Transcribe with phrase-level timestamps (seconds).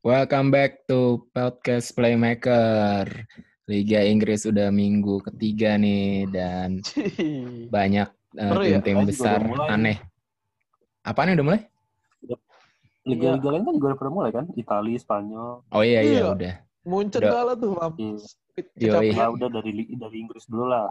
[0.00, 3.04] Welcome back to podcast Playmaker.
[3.68, 6.80] Liga Inggris udah minggu ketiga nih dan
[7.68, 8.80] banyak uh, Seru ya?
[8.80, 9.68] tim-tim juga besar udah mulai.
[9.68, 9.96] aneh.
[11.04, 11.60] Apaan udah mulai?
[13.04, 14.44] Liga-liga lain kan juga udah pernah mulai kan?
[14.54, 15.62] Italia, Spanyol.
[15.68, 16.26] Oh iya iya, Iya.
[16.32, 16.54] udah.
[16.88, 17.30] Muncul Udah.
[17.30, 17.78] kalah tuh, Iya.
[17.78, 18.22] mampus.
[18.74, 19.10] Yoi.
[19.12, 20.88] Ya udah dari dari Inggris dulu lah.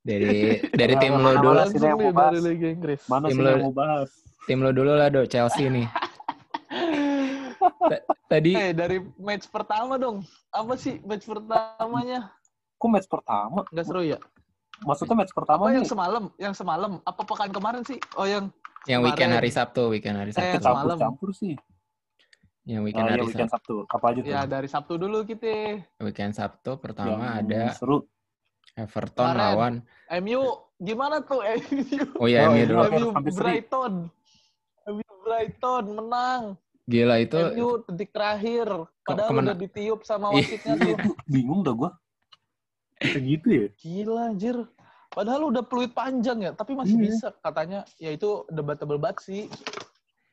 [0.00, 1.58] Dari dari tim lo dulu.
[1.66, 2.30] sih Langsung yang nih mau bahas?
[2.30, 3.00] dari Liga Inggris.
[3.08, 4.08] Mana Tim sih lo- yang mau bahas?
[4.46, 5.26] Tim lo dulu lah, Dok.
[5.26, 5.86] Chelsea nih.
[8.28, 10.20] Ta- Tadi Eh, dari match pertama dong.
[10.50, 12.28] Apa sih match pertamanya?
[12.76, 13.64] Kok match pertama?
[13.66, 14.20] Nggak seru ya?
[14.78, 15.76] Maksudnya match pertama Apa nih?
[15.80, 16.24] yang semalam?
[16.36, 16.92] Yang semalam?
[17.02, 17.96] Apa pekan kemarin sih?
[18.14, 18.52] Oh, yang
[18.84, 20.44] yang weekend hari Sabtu, weekend hari Eh, Sabtu.
[20.46, 20.84] yang semalam.
[20.94, 21.54] campur-campur sih.
[22.62, 23.74] Yang Oh, weekend ya hari weekend Sabtu.
[23.82, 23.96] Sabtu.
[23.96, 24.28] Apa aja tuh?
[24.28, 25.54] ya dari Sabtu dulu kita.
[25.98, 27.98] Weekend Sabtu pertama Yang ada seru.
[28.76, 29.40] Everton Kemarin.
[29.40, 29.74] lawan
[30.20, 30.42] MU
[30.78, 31.80] gimana tuh MU?
[32.14, 32.66] Oh iya, Oh, MU iya.
[32.68, 32.80] dulu.
[32.84, 33.08] MU.
[33.32, 33.94] Brighton.
[34.86, 36.42] MU Brighton menang.
[36.88, 38.64] Gila itu MU detik terakhir.
[39.02, 40.92] Padahal kemana- udah ditiup sama wasitnya Iya, tuh.
[40.96, 41.90] itu bingung dah gua.
[42.96, 43.66] Kayak gitu ya?
[43.76, 44.56] Gila anjir.
[45.08, 47.04] Padahal udah peluit panjang ya, tapi masih Iya.
[47.06, 47.80] bisa katanya.
[47.96, 49.42] Ya itu debatable banget sih.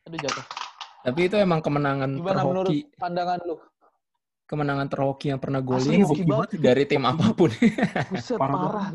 [0.04, 0.46] Aduh jatuh.
[1.02, 3.62] tapi itu emang kemenangan Gimana menurut terhoki, pandangan lu?
[4.44, 6.50] kemenangan terhoki yang pernah hoki banget.
[6.58, 7.50] dari tim apa pun.
[8.10, 8.88] Buset Parah parah.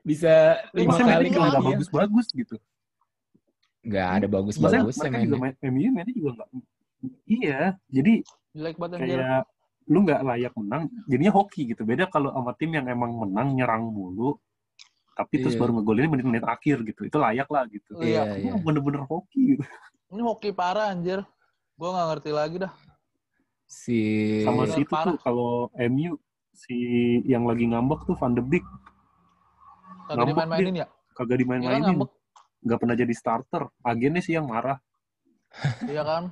[0.00, 0.34] Bisa
[0.72, 1.62] lima Masa kali kalian.
[1.76, 2.56] bagus-bagus gitu.
[3.80, 5.24] Nggak ada Maksudnya bagus-bagus mereka mainnya.
[5.26, 6.48] juga main, MU mainnya juga nggak.
[7.24, 8.12] Iya, jadi
[8.92, 9.16] anjir.
[9.16, 9.40] kayak
[9.88, 11.82] lu nggak layak menang, jadinya hoki gitu.
[11.82, 14.36] Beda kalau sama tim yang emang menang nyerang mulu,
[15.16, 15.60] tapi terus Iya.
[15.64, 17.08] baru ngegolin menit-menit akhir gitu.
[17.08, 17.96] Itu layak lah gitu.
[17.98, 18.60] Iya, Ini iya.
[18.60, 19.64] bener-bener hoki gitu.
[20.10, 21.24] Ini hoki parah anjir.
[21.74, 22.72] Gua nggak ngerti lagi dah.
[23.64, 23.98] Si
[24.44, 25.14] Sama Iya, si itu parah.
[25.14, 26.20] tuh kalau MU
[26.52, 26.76] si
[27.24, 28.66] yang lagi ngambek tuh Van de Beek
[30.04, 30.86] Kagak dimain-mainin ya?
[31.14, 31.96] kagak Iya dimain-mainin.
[32.64, 33.62] Nggak pernah jadi starter.
[33.84, 34.78] Agennya sih yang marah.
[35.90, 36.24] Iya kan?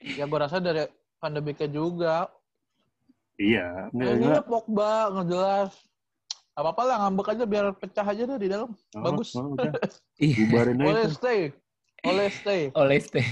[0.00, 0.88] Ya gua rasa dari
[1.40, 2.28] Beek juga.
[3.40, 4.30] Iya, nggak Ya, nggak.
[4.30, 5.72] iya Pogba nggak jelas.
[6.54, 8.70] Apa-apa lah ngambek aja biar pecah aja deh di dalam.
[8.94, 9.34] Oh, bagus.
[9.34, 9.58] oh.
[10.22, 10.86] Ih, Bubarin aja.
[10.86, 11.40] Oleh stay.
[12.06, 12.60] Oleh stay.
[12.80, 13.30] oleh stay.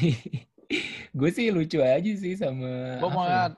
[1.13, 3.53] gue sih lucu aja sih sama Gua mau apa ya, lihat.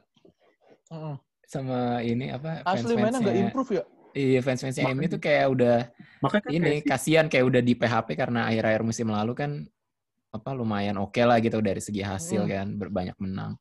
[1.47, 3.84] Sama ini apa Asli mainnya nggak improve ya?
[4.15, 5.77] Iya fans-fansnya MU tuh kayak udah
[6.23, 9.51] Makanya kan ini kayak si- kasihan kayak udah di PHP karena akhir-akhir musim lalu kan
[10.31, 12.51] apa lumayan oke lah gitu dari segi hasil Hmm.
[12.51, 13.55] kan berbanyak menang.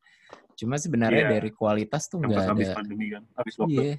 [0.54, 1.32] Cuma sebenarnya Iya.
[1.34, 3.74] dari kualitas tuh nggak ada pandemi kan, habis lockdown.
[3.76, 3.94] iya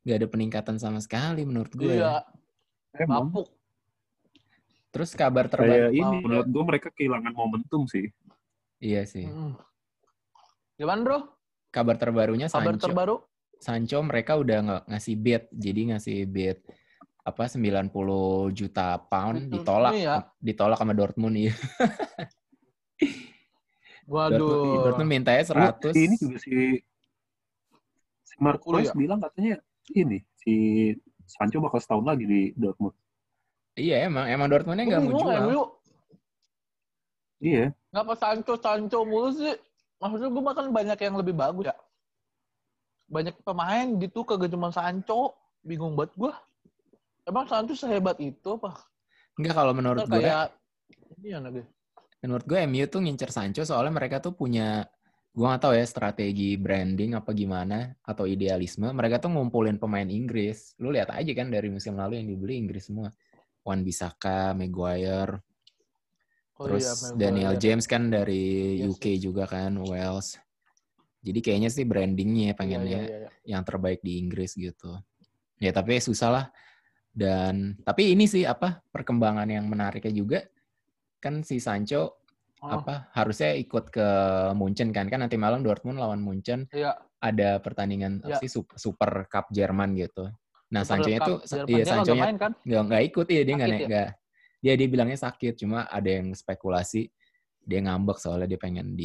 [0.00, 1.94] nggak ada peningkatan sama sekali menurut gue.
[1.94, 2.22] Iya.
[2.96, 3.50] Emang Mapuk.
[4.88, 8.08] Terus kabar kayak terbaru ini menurut gue mereka kehilangan momentum sih.
[8.78, 9.26] iya sih.
[9.26, 9.58] Mm-mm.
[10.74, 11.18] Gimana bro?
[11.68, 13.16] Kabar terbarunya Kabar Sancho terbaru?
[13.58, 16.58] Sancho mereka udah nggak ngasih bid, jadi ngasih bid
[17.28, 17.92] apa 90
[18.56, 20.24] juta pound ditolak iya.
[20.40, 21.52] ditolak sama Dortmund iya.
[21.52, 22.32] Dortmund,
[24.08, 24.88] Waduh.
[24.88, 25.92] Dortmund mintanya Karena 100.
[25.92, 26.54] si ini juga si
[28.24, 28.96] si Mark 10 Royce ya?
[28.96, 29.60] bilang katanya
[29.92, 30.54] ini si
[31.28, 32.96] Sancho bakal setahun lagi di Dortmund.
[33.76, 35.42] Iya emang emang Dortmundnya nggak mau jual.
[35.52, 35.64] MU.
[37.38, 39.54] Iya, Ngapa Sancho, Sancho mulu sih?
[40.02, 41.76] Maksudnya gue makan banyak yang lebih bagus ya.
[43.08, 45.34] Banyak pemain gitu kagak cuma Sancho.
[45.64, 46.32] Bingung banget gue.
[47.24, 48.76] Emang Sancho sehebat itu apa?
[49.40, 50.52] Enggak kalau menurut gue, kayak
[51.18, 51.62] ini ya lagi.
[52.18, 54.82] menurut gue MU tuh ngincer Sancho soalnya mereka tuh punya
[55.30, 58.90] gue nggak tahu ya strategi branding apa gimana atau idealisme.
[58.90, 60.74] Mereka tuh ngumpulin pemain Inggris.
[60.82, 63.08] Lu lihat aja kan dari musim lalu yang dibeli Inggris semua.
[63.62, 65.44] Wan Bisaka, Maguire,
[66.58, 67.18] Oh terus iya, Maguire.
[67.22, 68.42] Daniel James kan dari
[68.82, 70.34] Yes, UK juga kan, Wales.
[71.18, 73.30] Jadi kayaknya sih brandingnya Iya, pengennya iya, iya, iya.
[73.44, 74.98] yang terbaik di Inggris gitu.
[75.58, 76.44] Ya tapi susah lah.
[77.10, 80.38] Dan tapi ini sih apa perkembangan yang menariknya juga
[81.18, 82.14] kan si Sancho
[82.58, 84.06] Oh, apa harusnya ikut ke
[84.50, 86.98] Munchen kan kan nanti malam Dortmund lawan Munchen Iya.
[87.22, 88.38] ada pertandingan apa Ya.
[88.42, 90.26] sih Sup- Super Cup Jerman gitu.
[90.74, 91.70] Nah Sancho itu Cup Jerman.
[91.70, 92.58] iya Sancho main kan?
[92.66, 93.78] nggak nggak ikut iya dia nggak ya?
[93.86, 94.08] nggak
[94.58, 97.06] dia dia bilangnya sakit cuma ada yang spekulasi
[97.62, 98.98] dia ngambek soalnya dia pengen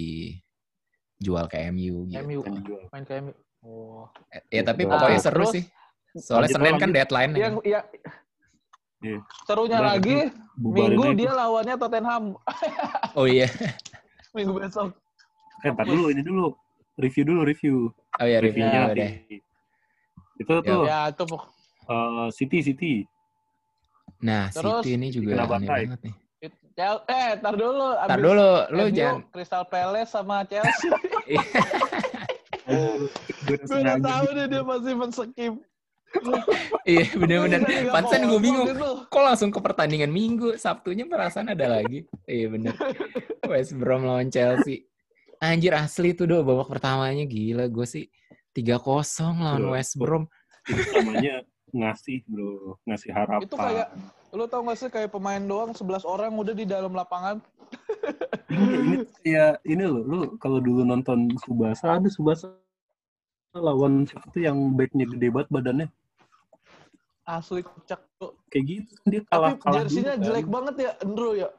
[1.23, 2.19] dijual ke MU gitu.
[2.19, 2.39] MU.
[2.43, 2.83] dijual.
[2.91, 3.31] Main ke MU.
[3.63, 4.03] Oh.
[4.51, 5.63] Ya tapi Nah, pokoknya seru terus sih.
[6.13, 7.81] Soalnya Senin kan deadline Yang ya,
[8.99, 9.19] Iya.
[9.43, 10.15] serunya Udah, lagi
[10.55, 12.23] minggu aja dia lawannya Tottenham
[13.19, 13.47] Oh iya.
[14.31, 14.95] minggu besok.
[15.63, 16.51] Eh, ntar dulu ini dulu
[16.95, 17.75] review dulu review.
[18.19, 19.11] Oh iya reviewnya udah.
[19.27, 19.39] di
[20.33, 21.51] itu tuh Ya itu pok-
[21.87, 22.93] eh, City City.
[24.23, 26.15] Nah, Terus, City ini juga aneh banget nih.
[26.73, 27.93] Eh, tar dulu.
[28.01, 30.89] Abis dulu, lu MU, jangan Crystal Palace sama Chelsea.
[32.63, 32.95] Oh,
[33.43, 35.53] gue udah tahu deh dia pasti men-skip.
[36.85, 37.59] Iya bener-bener.
[37.89, 38.67] Pantesan gue bingung.
[38.69, 39.03] gitu.
[39.09, 40.55] Kok langsung ke pertandingan Minggu?
[40.55, 42.05] Sabtunya perasaan ada lagi.
[42.23, 42.73] Iya bener.
[43.49, 44.87] West Brom lawan Chelsea.
[45.43, 48.07] Anjir asli tuh do babak pertamanya gila gue sih
[48.55, 48.79] 3-0
[49.43, 50.23] lawan Bro, West Brom.
[50.69, 51.43] Itu namanya
[51.73, 53.43] ngasih bro, ngasih harapan.
[53.43, 53.87] Itu kayak
[54.33, 57.37] lu tau gak sih kayak pemain doang 11 orang udah di dalam lapangan.
[58.49, 62.49] Iya, ini kayak ini loh, lu kalau dulu nonton Subasa, ada Subasa
[63.53, 65.87] lawan siapa tuh yang backnya gede banget badannya.
[67.23, 68.33] Asli kocak tuh.
[68.49, 70.25] Kayak gitu kan dia kalah Tapi kalah jersinya juga kan.
[70.25, 71.49] jelek banget ya, Andrew ya.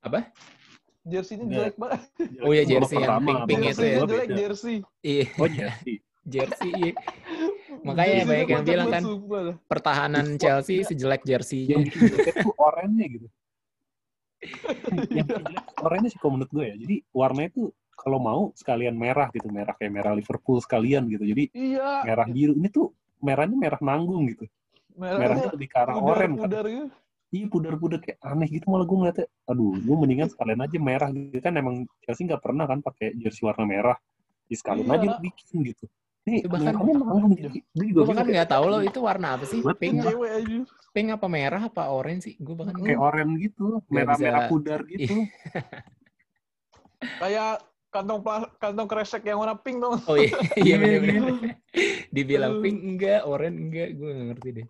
[0.00, 0.18] Apa?
[1.04, 1.54] Jersinya Iya.
[1.58, 2.00] jelek banget.
[2.40, 3.98] Oh iya, jersey yang pink-pink itu ya.
[4.06, 4.76] Jelek jersey.
[5.02, 5.94] Iya, Oh jersey.
[6.24, 6.72] Jersey.
[6.82, 6.92] iya.
[7.84, 9.54] Makanya Jersinya banyak yang bilang kan sumpah dah.
[9.66, 11.68] pertahanan Itu Chelsea sejelek jersey.
[11.68, 13.28] Yang bikin jelek tuh oranye gitu.
[15.10, 15.26] yang
[15.80, 16.74] oranye sih kalau menurut gue ya.
[16.76, 21.24] Jadi warnanya tuh kalau mau sekalian merah gitu, merah kayak merah Liverpool sekalian gitu.
[21.24, 22.04] Jadi Iya.
[22.04, 24.44] merah biru ini tuh merahnya merah nanggung gitu.
[24.94, 26.30] Merahnya Merahnya lebih ke arah oranye kan.
[26.36, 26.86] pudar-pudar gitu.
[27.34, 29.26] Iya pudar-pudar kayak aneh gitu malah gue ngeliatnya.
[29.50, 31.74] Aduh, gue mendingan sekalian aja merah gitu kan emang
[32.04, 33.96] Chelsea nggak pernah kan pakai jersey warna merah.
[34.44, 34.94] Di sekalian Iya.
[35.00, 35.84] aja bikin gitu.
[36.24, 36.76] Ini Itu bahkan-.
[36.80, 39.60] Gue juga bahkan nggak tahu loh itu warna apa sih.
[39.76, 40.58] Pink, Cewek aja.
[40.94, 42.34] pink apa merah apa orange sih?
[42.40, 45.26] Gue bahkan kayak oranye gitu, Nggak merah-merah pudar gitu.
[47.20, 47.60] Kayak
[47.92, 48.20] kantong
[48.58, 50.00] kantong kresek yang warna pink dong.
[50.08, 51.20] Oh iya, iya Iya, bener-bener.
[51.20, 51.52] iya.
[52.08, 54.66] Dibilang pink enggak, orange enggak, gue gak ngerti deh.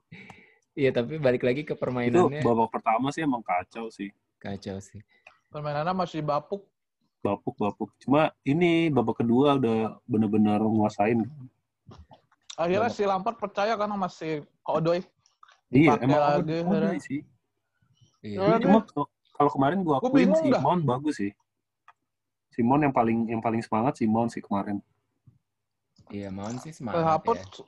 [0.74, 4.10] Iya tapi balik lagi ke Itu permainannya babak pertama sih emang kacau sih.
[4.42, 4.98] kacau sih.
[5.48, 6.66] Permainannya masih bapuk.
[7.24, 7.88] Bapuk-bapuk.
[8.04, 11.24] Cuma ini babak kedua udah bener-bener nguasain.
[12.54, 15.00] Akhirnya si Lampard percaya kan sama si Odoi.
[15.72, 17.00] Iya, emang akhirnya.
[17.00, 17.24] sih.
[18.20, 18.44] Iya.
[18.44, 20.60] Ya, Cuma kalau- kemarin gua Gua akuin bingung si dah.
[20.60, 21.32] Mount bagus sih.
[22.54, 24.78] Simon yang paling yang paling semangat si Mount sih kemarin.
[26.12, 27.64] Iya, Mount sih semangat Havertz ya.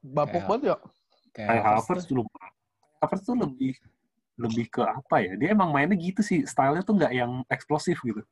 [0.00, 0.76] bapuk Kayak- banget ya.
[1.34, 2.22] Kayak Havertz dulu.
[3.02, 3.74] Havertz tuh lebih
[4.34, 5.34] lebih ke apa ya?
[5.36, 6.46] Dia emang mainnya gitu sih.
[6.48, 8.22] Stylenya tuh nggak yang eksplosif gitu.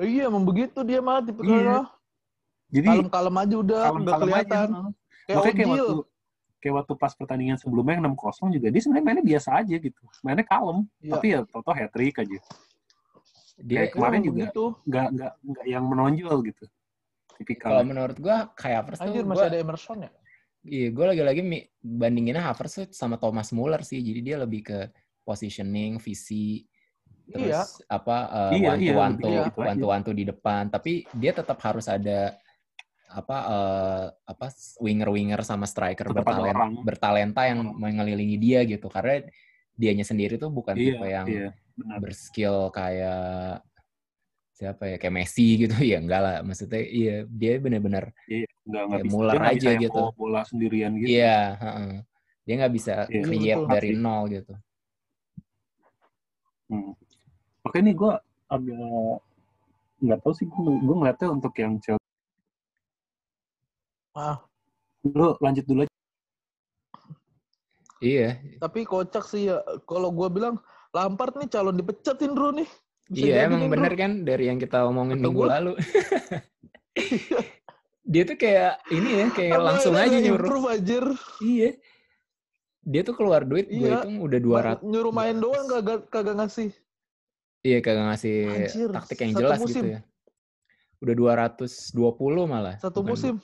[0.00, 1.84] Iya, emang begitu dia mah tipe Iya.
[2.70, 4.30] Jadi kalem-kalem aja udah, udah kalem-kalem aja.
[4.40, 4.68] kelihatan.
[4.70, 4.90] heeh.
[5.20, 5.96] Kayak Makanya kayak waktu
[6.60, 10.02] kayak waktu pas pertandingan sebelumnya yang 6-0 juga dia sebenarnya mainnya biasa aja gitu.
[10.20, 11.10] Mainnya kalem, Iya.
[11.10, 12.38] tapi ya toto hat trick aja.
[13.60, 14.64] dia kayak kemarin juga begitu.
[14.82, 16.64] nggak nggak nggak yang menonjol gitu.
[16.64, 17.72] kalau Tipikal.
[17.82, 20.10] menurut gua kayak Havertz tuh Anjir gua, masih ada Emerson ya?
[20.62, 23.96] iya, gue lagi-lagi mi- bandinginnya Havertz tuh sama Thomas Muller sih.
[23.98, 24.78] Jadi dia lebih ke
[25.22, 26.64] positioning, visi,
[27.30, 27.62] Iya.
[27.62, 30.66] terus apa uh, Iya, wantu iya, wantu gitu di depan.
[30.66, 32.34] Tapi dia tetap harus ada
[33.10, 34.46] apa uh, apa
[34.82, 38.90] winger-winger sama striker Tetap bertalenta, bertalenta yang mengelilingi dia gitu.
[38.90, 39.22] Karena
[39.78, 41.48] dianya sendiri tuh bukan Iya, tipe yang iya,
[41.78, 41.98] benar.
[42.02, 43.62] berskill kayak
[44.60, 48.44] siapa ya kayak Messi gitu ya enggak lah maksudnya iya dia benar-benar Iya,
[49.00, 49.16] bisa.
[49.16, 50.02] Nggak aja bisa gitu.
[50.20, 51.08] bola sendirian gitu.
[51.08, 51.92] iya heeh.
[52.44, 53.72] dia nggak bisa Iya, create betul.
[53.72, 54.54] dari nol gitu
[56.70, 56.94] Hmm.
[57.60, 58.12] Makanya nih gue
[58.48, 59.16] agak
[60.00, 62.00] nggak tahu sih gue gue ngeliatnya untuk yang Chelsea.
[64.10, 64.42] Ah,
[65.02, 65.90] Lu lanjut dulu aja.
[68.00, 69.60] iya tapi kocak sih ya.
[69.84, 70.56] Kalau gua bilang
[70.90, 72.66] Lampard nih calon dipecatin Bro nih.
[73.06, 73.74] Bisa iya emang nih, Bro.
[73.76, 75.46] bener kan dari yang kita omongin Kata minggu gua.
[75.54, 75.72] lalu
[78.10, 80.74] dia tuh kayak ini ya kayak Apa langsung aja nyuruh
[81.44, 81.70] iya
[82.80, 84.00] dia tuh keluar duit gue Iya.
[84.00, 86.72] hitung udah Ma- 200 Nyuruh main doang kagak kagak ngasih.
[87.60, 89.82] Iya kagak ngasih Anjir, taktik yang jelas musim.
[89.82, 90.00] gitu ya
[91.00, 91.96] udah 220
[92.44, 93.34] malah Satu bukan musim.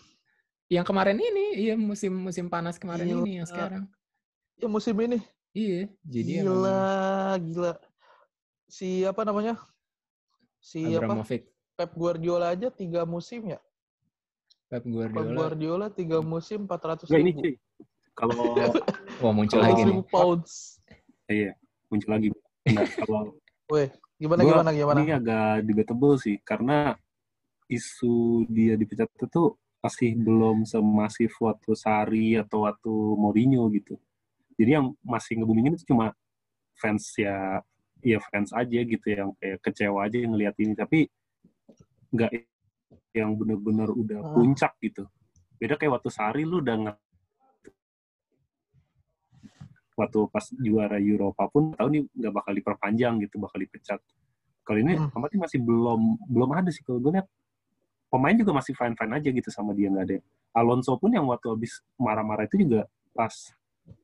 [0.68, 3.22] yang kemarin ini iya musim musim panas kemarin Gila.
[3.24, 3.84] ini yang sekarang
[4.56, 5.20] Ya musim ini.
[5.52, 6.80] iya jadi emang gila,
[7.44, 7.72] gila.
[8.66, 9.60] Si apa namanya?
[10.58, 11.04] Si apa?
[11.04, 11.44] Abramovich
[11.76, 13.60] Pep Guardiola aja tiga musim ya.
[14.72, 17.52] Pep Pep Guardiola Guardiola tiga musim 400 Nggak ini cuy.
[18.16, 18.32] Kalau
[19.20, 20.52] wah muncul Kalau lagi 400 nih pounds.
[21.28, 21.52] iya
[21.88, 22.28] muncul lagi.
[22.64, 23.20] Nggak, kalau
[23.68, 24.98] Weh, gimana Gua- gimana gimana?
[25.02, 26.96] ini agak debatable sih karena
[27.66, 33.98] isu dia dipecat itu masih belum semasif waktu Sari atau waktu Mourinho gitu.
[34.56, 36.10] Jadi yang masih ngebumingin itu cuma
[36.74, 37.60] fans ya
[38.00, 41.06] ya fans aja gitu yang kayak kecewa aja ngeliat ini tapi
[42.10, 42.30] nggak
[43.12, 44.32] yang bener-bener udah Hmm.
[44.32, 45.04] puncak gitu.
[45.56, 46.76] Beda kayak waktu Sari lu udah
[49.96, 54.00] waktu pas juara Eropa pun tahu nih nggak bakal diperpanjang gitu, bakal dipecat.
[54.62, 55.08] Kalau ini Hmm.
[55.16, 57.26] Amartey masih belum belum ada sih kalau gue lihat
[58.12, 60.16] pemain juga masih fine fine aja gitu sama dia nggak ada.
[60.52, 62.84] Alonso pun yang waktu habis marah-marah itu juga
[63.16, 63.32] pas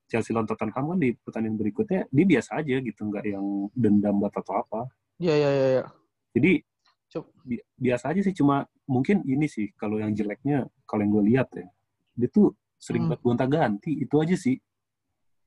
[0.08, 3.44] Chelsea lawan Tottenham kan di pertandingan berikutnya dia biasa aja gitu nggak yang
[3.76, 4.80] dendam buat atau apa.
[5.20, 5.68] Iya iya iya.
[5.76, 5.84] Ya.
[6.32, 6.52] Jadi
[7.44, 11.48] bi- biasa aja sih cuma mungkin ini sih kalau yang jeleknya kalau yang gue lihat
[11.52, 11.68] ya
[12.16, 13.12] dia tuh sering Hmm.
[13.12, 14.56] buat gonta ganti itu aja sih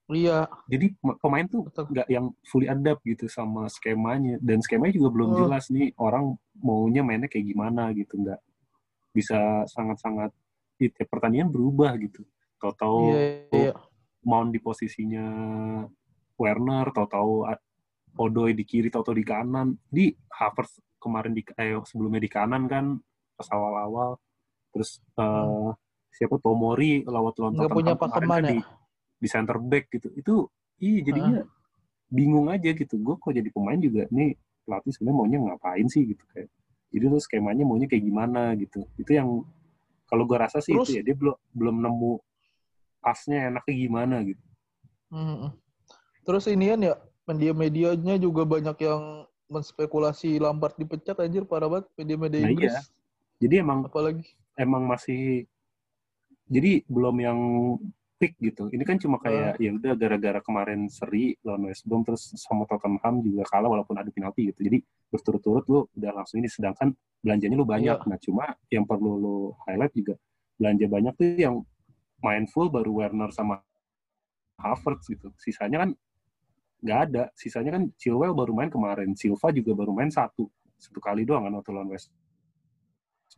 [0.06, 5.10] Iya, Jadi ma- pemain tuh nggak yang fully adapt gitu sama skemanya dan skemanya juga
[5.10, 5.38] belum Oh.
[5.42, 8.38] jelas nih orang maunya mainnya kayak gimana gitu nggak
[9.10, 10.30] bisa sangat-sangat
[10.78, 12.22] di tiap pertandingan berubah gitu.
[12.62, 13.72] Tahu-tahu Iya, iya.
[14.22, 15.26] Mount di posisinya
[16.38, 17.48] Werner, tahu-tahu
[18.16, 19.76] Odoi di kiri, tahu-tahu di kanan.
[19.90, 22.96] Di Havertz kemarin di eh, sebelumnya di kanan kan
[23.36, 24.16] pas awal-awal.
[24.72, 25.70] Terus eh,
[26.14, 28.52] siapa Tomori lewat lawan punya Tottenham kemarin pakeman kan ya?
[28.52, 28.60] di,
[29.26, 30.14] di center back gitu.
[30.14, 30.34] Itu
[30.78, 31.42] iya jadinya
[32.14, 33.02] bingung aja gitu.
[33.02, 36.50] Gue kok jadi pemain juga nih pelatih sebenarnya maunya ngapain sih gitu kayak.
[36.94, 38.86] Jadi tuh skemanya maunya kayak gimana gitu.
[39.02, 39.42] Itu yang
[40.06, 42.14] kalau gue rasa sih Terus- itu ya dia belum belum nemu
[43.02, 44.44] pasnya enaknya gimana gitu.
[45.10, 45.50] Mm-mm.
[46.26, 46.98] Terus inian ya,
[47.30, 52.74] media-medianya juga banyak yang menspekulasi Lampard dipecat anjir parah banget media-media Nah, Inggris.
[52.74, 52.82] iya.
[53.46, 54.26] Jadi emang Apalagi
[54.58, 55.46] emang masih
[56.50, 57.40] jadi belum yang
[58.16, 58.72] peak gitu.
[58.72, 63.20] Ini kan cuma kayak ya udah gara-gara kemarin seri lawan West Brom terus sama Tottenham
[63.20, 64.64] juga kalah walaupun ada penalti gitu.
[64.64, 64.80] Jadi
[65.12, 67.98] berturut-turut lu udah langsung ini sedangkan belanjanya lu banyak.
[68.00, 68.08] Iya.
[68.08, 70.16] Nah, cuma yang perlu lu highlight juga
[70.56, 71.56] belanja banyak tuh yang
[72.24, 73.60] main full baru Werner sama
[74.56, 75.36] Havertz gitu.
[75.36, 75.90] Sisanya kan
[76.80, 77.24] nggak ada.
[77.36, 79.12] Sisanya kan Chilwell baru main kemarin.
[79.20, 80.48] Silva juga baru main satu.
[80.80, 82.12] Satu kali doang kan waktu lawan West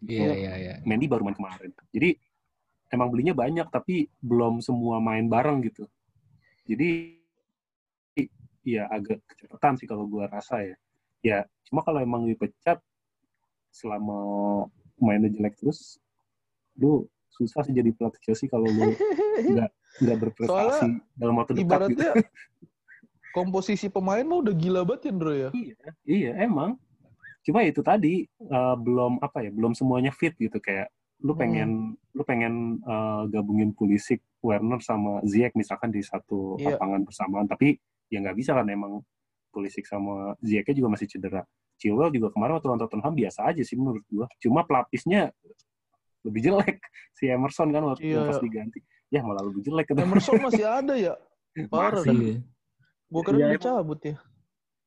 [0.05, 0.74] Iya, iya, iya.
[0.86, 1.74] Mendy baru main kemarin.
[1.89, 2.13] Jadi
[2.91, 5.88] emang belinya banyak tapi belum semua main bareng gitu.
[6.67, 7.20] Jadi
[8.67, 10.75] ya agak kecepatan sih kalau gua rasa ya.
[11.24, 12.79] Ya cuma kalau emang dipecat
[13.72, 14.17] selama
[14.98, 16.00] mainnya jelek terus,
[16.79, 18.96] lu susah sih jadi pelatih Chelsea kalau lu
[19.53, 22.01] nggak nggak berprestasi dalam waktu dekat gitu.
[22.01, 22.12] ibaratnya
[23.38, 25.50] komposisi pemain mah udah gila banget ya, Ndro ya.
[25.53, 25.77] Iya,
[26.08, 26.74] iya emang.
[27.46, 31.39] Cuma itu tadi eh, belum apa ya, belum semuanya fit gitu kayak lu Hmm.
[31.39, 31.69] pengen
[32.13, 36.77] lu pengen eh, gabungin Pulisic, Werner sama Ziyech misalkan di satu Iya.
[36.77, 39.01] lapangan bersamaan, tapi ya nggak bisa kan emang
[39.50, 41.41] Pulisic sama Ziyech juga masih cedera.
[41.77, 44.25] Chilwell juga kemarin waktu lawan Tottenham biasa aja sih menurut gua.
[44.41, 45.29] Cuma pelapisnya
[46.25, 46.81] lebih jelek
[47.13, 48.81] si Emerson kan waktu Iya, pas diganti.
[49.07, 49.97] Ya malah lebih jelek kan.
[50.01, 51.13] Emerson masih ada ya.
[51.74, 52.41] Parah Masih.
[53.07, 53.62] Gue kira udah emang.
[53.62, 54.15] cabut ya.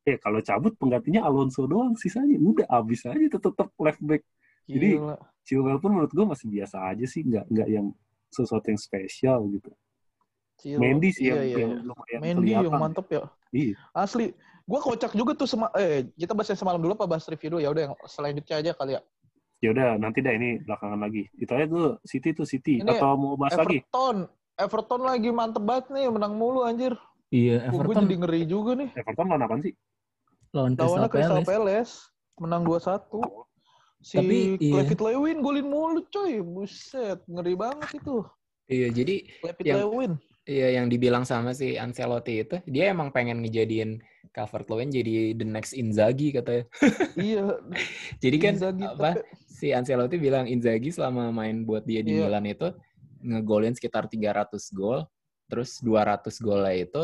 [0.04, 4.22] Eh kalau cabut penggantinya Alonso doang, sisanya udah abis aja tetep left back.
[4.70, 5.16] Jadi, Gila.
[5.42, 7.86] Chilwell pun menurut gue masih biasa aja sih, nggak nggak yang
[8.30, 9.70] sesuatu yang spesial gitu.
[10.76, 12.80] Mendy sih Iya, yang, iya, yang lumayan Mendy yang kelihatan.
[12.84, 13.22] mantep ya.
[13.50, 13.74] Iya.
[13.96, 14.26] Asli.
[14.68, 17.60] Gue kocak juga tuh sama eh kita bahas yang semalam dulu apa bahas review dulu
[17.64, 19.02] ya udah yang selanjutnya aja kali ya.
[19.60, 21.26] Ya udah nanti dah ini belakangan lagi.
[21.34, 23.82] Itu aja tuh City tuh City Ini atau mau bahas lagi?
[23.82, 24.28] Everton.
[24.60, 26.92] Everton lagi mantep banget nih menang mulu anjir.
[27.32, 28.88] Iya, Gue Everton jadi ngeri juga nih.
[28.94, 29.74] Everton lawan apaan sih?
[30.52, 31.50] lawan Crystal Lawannya Crystal Palace.
[31.50, 31.92] Palace
[32.36, 33.49] menang 2-1.
[34.00, 34.80] Si Tapi, iya.
[34.80, 36.40] David Lewin golin mulu coy.
[36.40, 38.24] Buset, ngeri banget itu.
[38.64, 39.14] Iya, jadi
[39.44, 40.12] David Yang- Lewin.
[40.48, 44.00] Iya yang dibilang sama si Ancelotti itu, dia emang pengen ngejadiin
[44.32, 46.64] Calvert-Lewin jadi the next Inzaghi katanya.
[47.20, 47.60] iya.
[48.18, 52.26] Jadi kan Inzaghi, apa tapi- si Ancelotti bilang Inzaghi selama main buat dia di Iya.
[52.26, 52.72] Milan itu
[53.20, 55.04] ngegolin sekitar 300 gol,
[55.46, 57.02] terus 200 golnya itu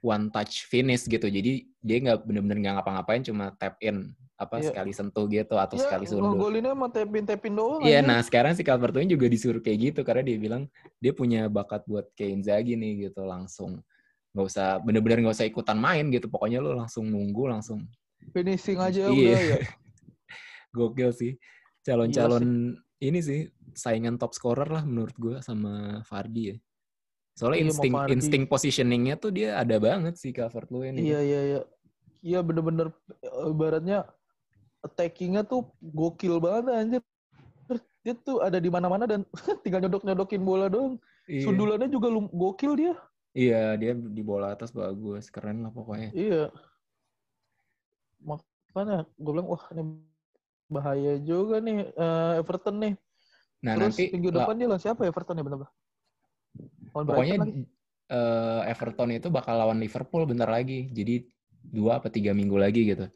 [0.00, 1.26] one touch finish gitu.
[1.26, 4.70] Jadi dia nggak bener-bener nggak ngapa-ngapain, cuma tap in apa Iya.
[4.70, 6.38] sekali sentuh gitu atau Iya, sekali sundur.
[6.38, 7.82] ngegolinnya sama tepin-tepin doang.
[7.82, 8.06] Iya, anjir.
[8.06, 10.62] nah sekarang si Calvert-Lewin juga disuruh kayak gitu karena dia bilang
[11.02, 13.82] dia punya bakat buat kayak Inzaghi nih gitu langsung
[14.30, 17.82] nggak usah bener-bener nggak usah ikutan main gitu pokoknya lu langsung nunggu langsung
[18.30, 19.10] Finishing aja Iya.
[19.10, 19.56] udah ya.
[20.76, 21.32] gokil sih
[21.82, 23.40] calon-calon ini sih
[23.74, 26.56] saingan top scorer lah menurut gua sama Fardi ya
[27.38, 31.14] soalnya Iya, insting insting positioningnya tuh dia ada banget sih Calvert-Lewin ini.
[31.14, 31.60] Iya, iya, iya.
[32.18, 32.90] Iya bener-bener
[33.22, 34.02] eh, ibaratnya
[34.82, 37.02] attackingnya tuh gokil banget anjir.
[38.02, 39.22] Dia tuh ada di mana-mana dan
[39.62, 40.98] tinggal nyodok-nyodokin bola doang.
[41.30, 41.46] Iya.
[41.46, 42.94] Sundulannya juga lum- gokil dia.
[43.38, 46.10] Iya, dia di bola atas bagus, keren lah pokoknya.
[46.10, 46.50] Iya.
[48.18, 49.82] Makanya gue bilang wah ini
[50.66, 52.94] bahaya juga nih eh, Everton nih.
[53.62, 55.70] Nah, Terus nanti minggu depan dia lawan siapa ya Everton ya bener-bener?
[56.90, 57.36] Lawan pokoknya
[58.08, 60.88] eh, Everton itu bakal lawan Liverpool bentar lagi.
[60.88, 61.24] Jadi
[61.60, 63.06] dua apa tiga minggu lagi gitu.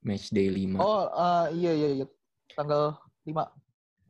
[0.00, 0.78] Match day 5.
[0.78, 2.06] Oh ah, iya iya iya.
[2.52, 3.34] Tanggal 5.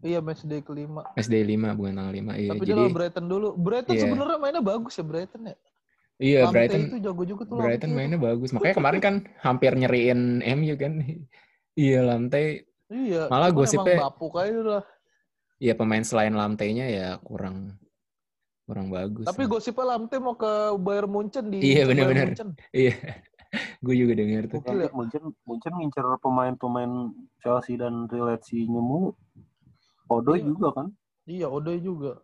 [0.02, 1.08] Iya match day kelima.
[1.10, 2.36] Match day 5 bukan tanggal 5.
[2.36, 3.48] Iya, Tapi dia jadi lawan Brighton dulu.
[3.56, 4.02] Brighton Iya.
[4.04, 5.56] sebenarnya mainnya bagus ya Brighton ya.
[6.16, 7.96] iya Lamte Brighton itu jago juga tuh Brighton Lamte.
[7.98, 8.48] mainnya bagus.
[8.50, 10.20] Makanya kemarin kan hampir nyeriin
[10.54, 10.92] MU kan.
[11.78, 13.26] iya, Lamte Iya.
[13.26, 14.84] Malah gosipnya- emang bapuk aja lah.
[15.56, 17.80] ya pemain selain Lamte-nya ya kurang
[18.66, 19.24] kurang bagus.
[19.24, 21.86] Tapi gosipnya Lamte mau ke Bayern Munchen di Iya.
[21.86, 22.58] Munchen.
[22.74, 22.92] Iya.
[23.84, 24.58] Gue juga denger tuh.
[24.60, 24.90] Gokil ya.
[24.90, 26.92] Munchen, Munchen ngincer pemain-pemain
[27.40, 29.14] Chelsea dan relasinya mulu.
[30.10, 30.46] Odoi Iya.
[30.50, 30.86] juga kan?
[31.24, 32.18] Iya, Odoi juga.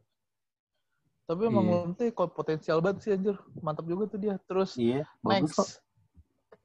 [1.30, 1.72] Tapi emang Iya.
[1.86, 3.38] Conte kok potensial banget sih anjir.
[3.62, 4.34] Mantap juga tuh dia.
[4.44, 5.62] Terus Iya, bagus kok.
[5.62, 5.78] next.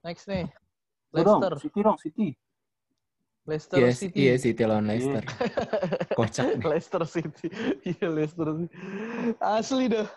[0.04, 0.46] Next nih.
[1.14, 1.54] Leicester.
[1.62, 2.28] City dong, City.
[3.48, 4.20] Leicester Yes, City.
[4.20, 5.24] iya City lawan Leicester.
[6.20, 6.66] Kocak nih.
[6.68, 7.48] Leicester City.
[7.82, 8.76] Iya Leicester City.
[9.40, 10.08] Asli dah.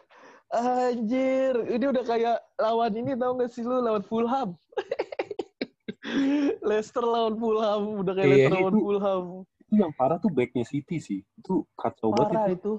[0.50, 4.58] Anjir, ini udah kayak lawan ini tau gak sih lu lawan Fulham.
[6.60, 8.34] Leicester lawan Fulham, udah kayak Iya.
[8.34, 9.24] Leicester lawan Itu- Fulham.
[9.60, 11.20] Itu yang parah tuh backnya City sih.
[11.36, 12.58] Itu kacau banget Parah itu.
[12.58, 12.72] itu.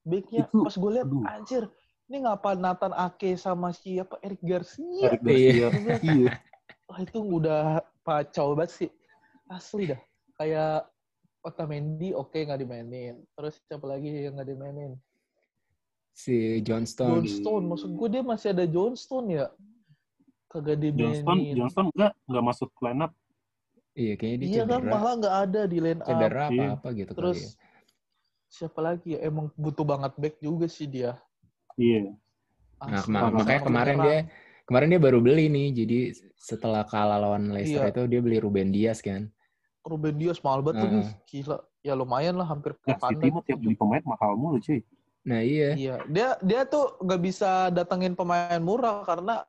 [0.00, 1.24] Backnya Itu, pas gue liat, aduh.
[1.28, 1.62] anjir,
[2.08, 5.12] ini ngapa Nathan Ake sama siapa Eric Garcia?
[5.12, 5.68] Eric Garcia.
[6.00, 6.30] Iya.
[6.88, 7.62] Wah itu udah
[8.00, 8.88] kacau banget sih.
[9.50, 10.00] Asli dah.
[10.38, 10.86] Kayak
[11.42, 13.16] Otamendi oke nggak dimainin.
[13.34, 14.92] Terus siapa lagi yang nggak dimainin?
[16.12, 17.20] Si Johnston.
[17.20, 17.64] Johnstone.
[17.66, 19.46] Maksud gue dia masih ada Johnstone ya?
[20.46, 21.56] Kagak dimainin.
[21.56, 23.12] Johnston enggak enggak masuk line up.
[23.90, 26.06] Iya, kayaknya dia Iya kan malah nggak ada di line up.
[26.06, 26.50] Cedera Iya.
[26.54, 27.50] apa-apa gitu Terus kali ya.
[28.46, 29.18] siapa lagi ya?
[29.26, 31.18] Emang butuh banget back juga sih dia.
[31.74, 32.14] Iya.
[32.80, 34.18] Nah, kema- makanya kemarin dia
[34.64, 35.68] kemarin dia baru beli nih.
[35.74, 35.98] Jadi
[36.36, 37.92] setelah kalah lawan Leicester Iya.
[37.92, 39.26] itu dia beli Ruben Dias kan.
[39.80, 40.90] Ruben Dias mahal banget tuh.
[41.28, 41.56] Gila.
[41.80, 44.84] Ya lumayan lah hampir ke Nah, City mah tiap beli pemain mahal mulu cuy.
[45.24, 45.72] Nah iya.
[45.76, 49.44] Iya, dia dia tuh nggak bisa datengin pemain murah karena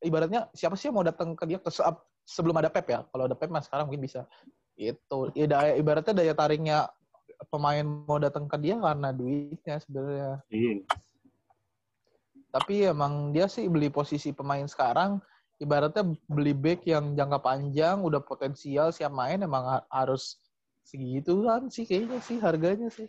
[0.00, 1.84] ibaratnya siapa sih yang mau datang ke dia ke se-
[2.24, 3.04] sebelum ada Pep ya?
[3.08, 4.24] Kalau ada Pep mas sekarang mungkin bisa.
[4.76, 6.88] Itu ya, daya, ibaratnya daya tariknya
[7.52, 10.32] pemain mau datang ke dia karena duitnya sebenarnya.
[10.48, 10.88] Iya.
[12.48, 15.20] Tapi emang dia sih beli posisi pemain sekarang
[15.56, 20.38] ibaratnya beli back yang jangka panjang udah potensial siap main emang ha- harus
[20.82, 23.08] segitu kan sih kayaknya sih harganya sih.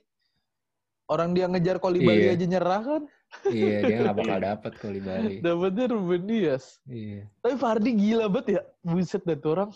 [1.06, 2.34] Orang dia ngejar Kolibali Iya.
[2.34, 3.04] aja nyerah kan.
[3.46, 5.36] Iya, dia nggak bakal dapet kalau di Bali.
[5.38, 6.82] Dapatnya Ruben Dias.
[6.90, 7.30] Iya.
[7.46, 8.62] Tapi Fardi gila banget ya.
[8.82, 9.70] Buset dah tuh orang.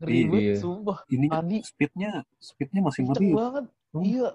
[0.00, 0.24] Ngeri Iya.
[0.32, 0.98] banget, sumpah.
[1.12, 1.58] Ini Adi.
[1.60, 3.28] speednya speednya masih ngeri.
[3.36, 3.64] banget.
[3.92, 4.00] Hmm.
[4.00, 4.28] Iya.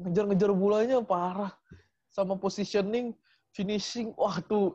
[0.00, 1.52] Ngejar-ngejar bolanya parah.
[2.08, 3.12] Sama positioning,
[3.52, 4.16] finishing.
[4.16, 4.72] Wah tuh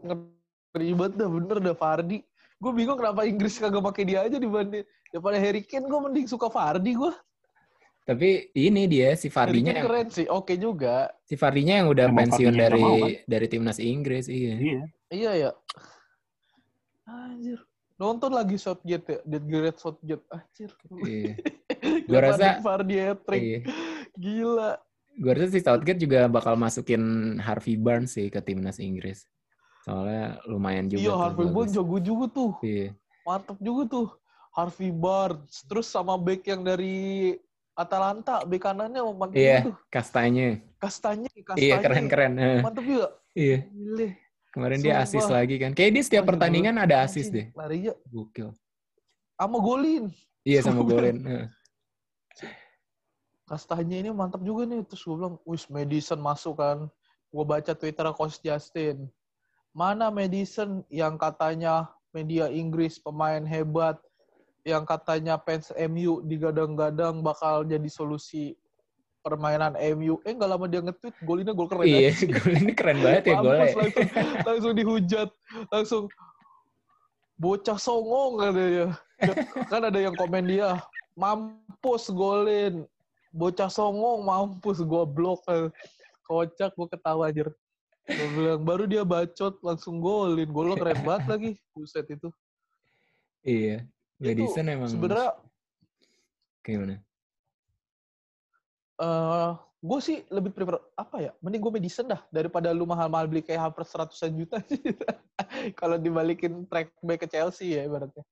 [0.74, 1.30] banget dah.
[1.30, 2.20] Bener dah Fardi.
[2.58, 4.82] Gue bingung kenapa Inggris kagak pakai dia aja dibanding
[5.14, 5.86] daripada Harry Kane.
[5.86, 7.14] Gue mending suka Fardi gue.
[8.08, 10.26] Tapi ini dia si Fardinya yang keren sih.
[10.32, 11.12] Oke juga.
[11.28, 14.56] si Fardinya yang udah Emang pensiun Fardinya dari mau, dari timnas Inggris, iya.
[14.56, 14.82] Iya.
[15.12, 15.52] Iya ya.
[17.04, 17.60] Anjir.
[18.00, 19.20] Nonton lagi Southgate ya.
[19.28, 20.24] Dead Great Southgate.
[20.32, 20.72] Anjir.
[21.04, 21.34] Iya.
[22.08, 23.44] Gua rasa- Fardi hat-trick.
[23.44, 23.60] Iya.
[24.16, 24.72] Gila.
[25.18, 27.02] Gue rasa si Southgate juga bakal masukin
[27.44, 29.28] Harvey Barnes sih ke timnas Inggris.
[29.88, 31.48] Soalnya lumayan juga Iya, Harvey.
[31.48, 32.52] Barnes jago juga tuh.
[32.60, 32.92] Iya.
[33.24, 34.08] Mantap juga tuh.
[34.52, 35.64] Harvey Barnes.
[35.64, 37.32] Terus sama back yang dari
[37.72, 39.76] Atalanta, back kanannya mantap Iya, juga tuh.
[39.88, 40.48] kastanya.
[40.76, 41.64] Kastanya, kastanya.
[41.64, 42.34] Iya, keren-keren.
[42.36, 43.08] Eh, Mantap juga.
[43.32, 43.58] Iya.
[43.72, 44.08] Gile.
[44.52, 45.08] Kemarin dia Sumpah.
[45.08, 45.72] asis lagi kan.
[45.72, 47.48] Kayak dia setiap pertandingan ada asis deh.
[47.56, 47.94] Larinya.
[48.12, 48.50] Gokil.
[49.40, 50.04] Sama golin.
[50.44, 51.18] Iya sama golin.
[51.24, 51.46] Eh.
[53.48, 54.84] Kastanya ini mantap juga nih.
[54.84, 56.92] Terus gue bilang, wis Madison masuk kan.
[57.32, 59.08] Gue baca Twitter Coach Justin.
[59.78, 64.02] Mana Madison yang katanya media Inggris pemain hebat,
[64.66, 68.58] yang katanya fans MU digadang-gadang bakal jadi solusi
[69.22, 70.18] permainan MU.
[70.26, 71.86] Eh nggak lama dia nge-tweet, golinnya gol keren.
[71.86, 72.26] Iya, aja.
[72.26, 73.70] golin ini keren banget ya golnya.
[73.70, 74.10] Langsung,
[74.50, 75.30] langsung dihujat.
[75.70, 76.04] Langsung
[77.38, 78.88] bocah songong katanya.
[79.70, 80.82] Kan ada yang komen dia,
[81.14, 82.90] mampus golin.
[83.30, 84.82] Bocah songong, mampus.
[84.82, 85.46] Gua blok.
[86.26, 87.54] Kocak, gua ketawa anjir.
[88.08, 90.48] Gua bilang, baru dia bacot, langsung golin.
[90.48, 91.52] Golnya keren banget lagi.
[91.76, 92.32] Buset itu.
[93.44, 93.84] Iya.
[94.18, 95.32] Madison emang Sebenarnya
[96.66, 96.96] gimana?
[98.98, 101.32] eh gue sih lebih prefer apa ya?
[101.38, 104.82] Mending gue Madison dah daripada lu mahal-mahal beli kayak hampir seratusan juta sih.
[105.80, 108.26] Kalau dibalikin track back ke Chelsea ya ibaratnya.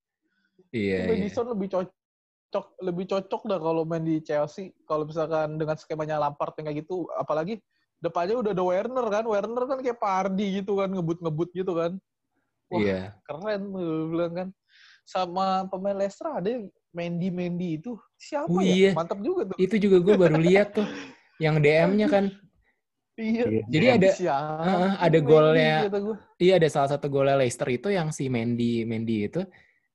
[0.73, 1.09] Iya, iya.
[1.13, 4.73] Madison lebih cocok lebih cocok dah kalau main di Chelsea.
[4.89, 7.61] Kalau misalkan dengan skemanya Lampard yang kayak gitu, apalagi
[8.05, 9.23] depannya udah ada Werner kan.
[9.25, 11.91] Werner kan kayak Pardi gitu kan, ngebut-ngebut gitu kan.
[12.69, 13.01] Wah, Iya.
[13.25, 13.61] keren
[14.13, 14.47] bilang kan.
[15.05, 18.73] Sama pemain Leicester ada yang Mendy Mendy itu siapa Oh, ya?
[18.73, 18.91] iya.
[18.93, 19.57] Mantap juga tuh.
[19.61, 20.87] Itu juga gue baru lihat tuh.
[21.43, 22.25] Yang DM-nya kan.
[23.19, 23.43] Iya.
[23.47, 23.63] Iya.
[23.67, 25.75] Jadi ada Siapa Heeh, ada golnya.
[26.39, 29.43] Iya ada salah satu golnya Leicester itu yang si Mendy Mendy itu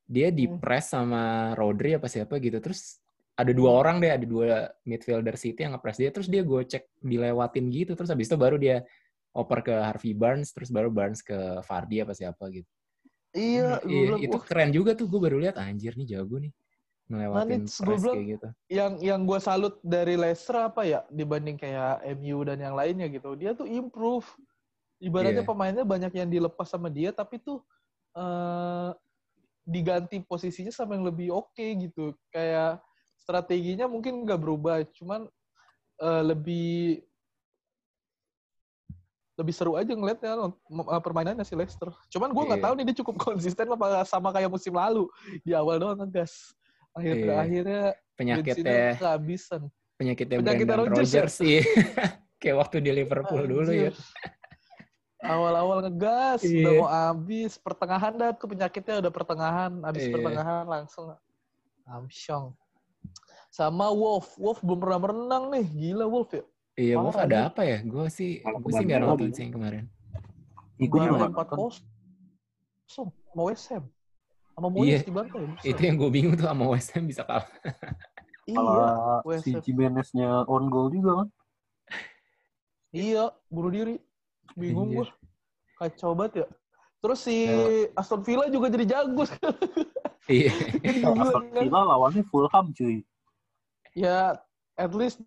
[0.05, 0.61] dia di Hmm.
[0.61, 3.00] press sama Rodri apa siapa gitu terus
[3.40, 3.81] ada dua Hmm.
[3.81, 8.11] orang deh ada dua midfielder City yang nge-press dia terus dia gocek dilewatin gitu terus
[8.12, 8.85] habis itu baru dia
[9.33, 12.68] oper ke Harvey Barnes terus baru Barnes ke Vardy apa siapa gitu.
[13.31, 16.50] Iya, gua Iya, itu wah, keren juga tuh gue baru lihat anjir nih jago nih
[17.11, 18.48] ngelewatin Nah, bilang, kayak gitu.
[18.70, 23.35] yang yang gue salut dari Leicester apa ya dibanding kayak MU dan yang lainnya gitu
[23.38, 24.26] dia tuh improve
[24.98, 25.50] ibaratnya Iya.
[25.50, 27.62] pemainnya banyak yang dilepas sama dia tapi tuh
[28.18, 28.90] eh
[29.62, 32.83] diganti posisinya sama yang lebih oke gitu kayak
[33.31, 35.31] strateginya mungkin nggak berubah cuman
[36.03, 36.99] eh, lebih
[39.38, 41.88] lebih seru aja ngeliatnya uh, permainannya si Leicester.
[42.12, 42.66] Cuman gue nggak Iya.
[42.69, 45.09] tahu nih dia cukup konsisten apa sama kayak musim lalu
[45.40, 46.53] di awal doang ngegas.
[46.93, 47.35] Akhir Iya.
[47.40, 47.85] akhirnya
[48.21, 49.73] Penyakitnya kehabisan.
[49.97, 51.47] penyakitnya Brendan Rodgers Rodgers, ya?
[51.49, 51.62] iya.
[52.40, 53.88] Kayak waktu di Liverpool dulu ya.
[53.88, 53.97] Anjir.
[55.21, 56.61] Awal-awal ngegas, Iya.
[56.61, 60.12] udah mau habis, pertengahan dah tuh penyakitnya udah pertengahan, habis Iya.
[60.16, 61.16] pertengahan langsung
[61.85, 62.53] amsyong.
[63.51, 66.45] Sama Wolf, Wolf belum pernah berenang nih, gila Wolf ya.
[66.79, 67.49] Iya, Wolf ada dia.
[67.51, 67.79] apa ya?
[67.83, 69.85] Gue sih, gue sih nggak nonton sih kemarin.
[70.79, 71.59] Gue juga empat nonton.
[72.87, 73.85] kosong, sama West Ham.
[74.51, 74.75] Sama Iya.
[74.77, 75.41] Moyes di bantai.
[75.47, 75.67] buset.
[75.67, 77.49] Itu yang gue bingung tuh sama West Ham bisa kalah.
[78.51, 78.87] Iya,
[79.23, 79.63] West si Ham.
[79.63, 81.29] Jimenez-nya on goal juga kan.
[82.91, 83.95] iya, bunuh diri.
[84.53, 85.07] Bingung gua.
[85.77, 86.47] Kacau banget ya.
[86.99, 87.87] Terus si Ya.
[87.95, 89.23] Aston Villa juga jadi jago.
[90.27, 90.51] Iya.
[91.15, 91.45] Aston.
[91.55, 93.07] Villa lawannya Fulham cuy.
[93.92, 94.38] Ya
[94.74, 95.20] at least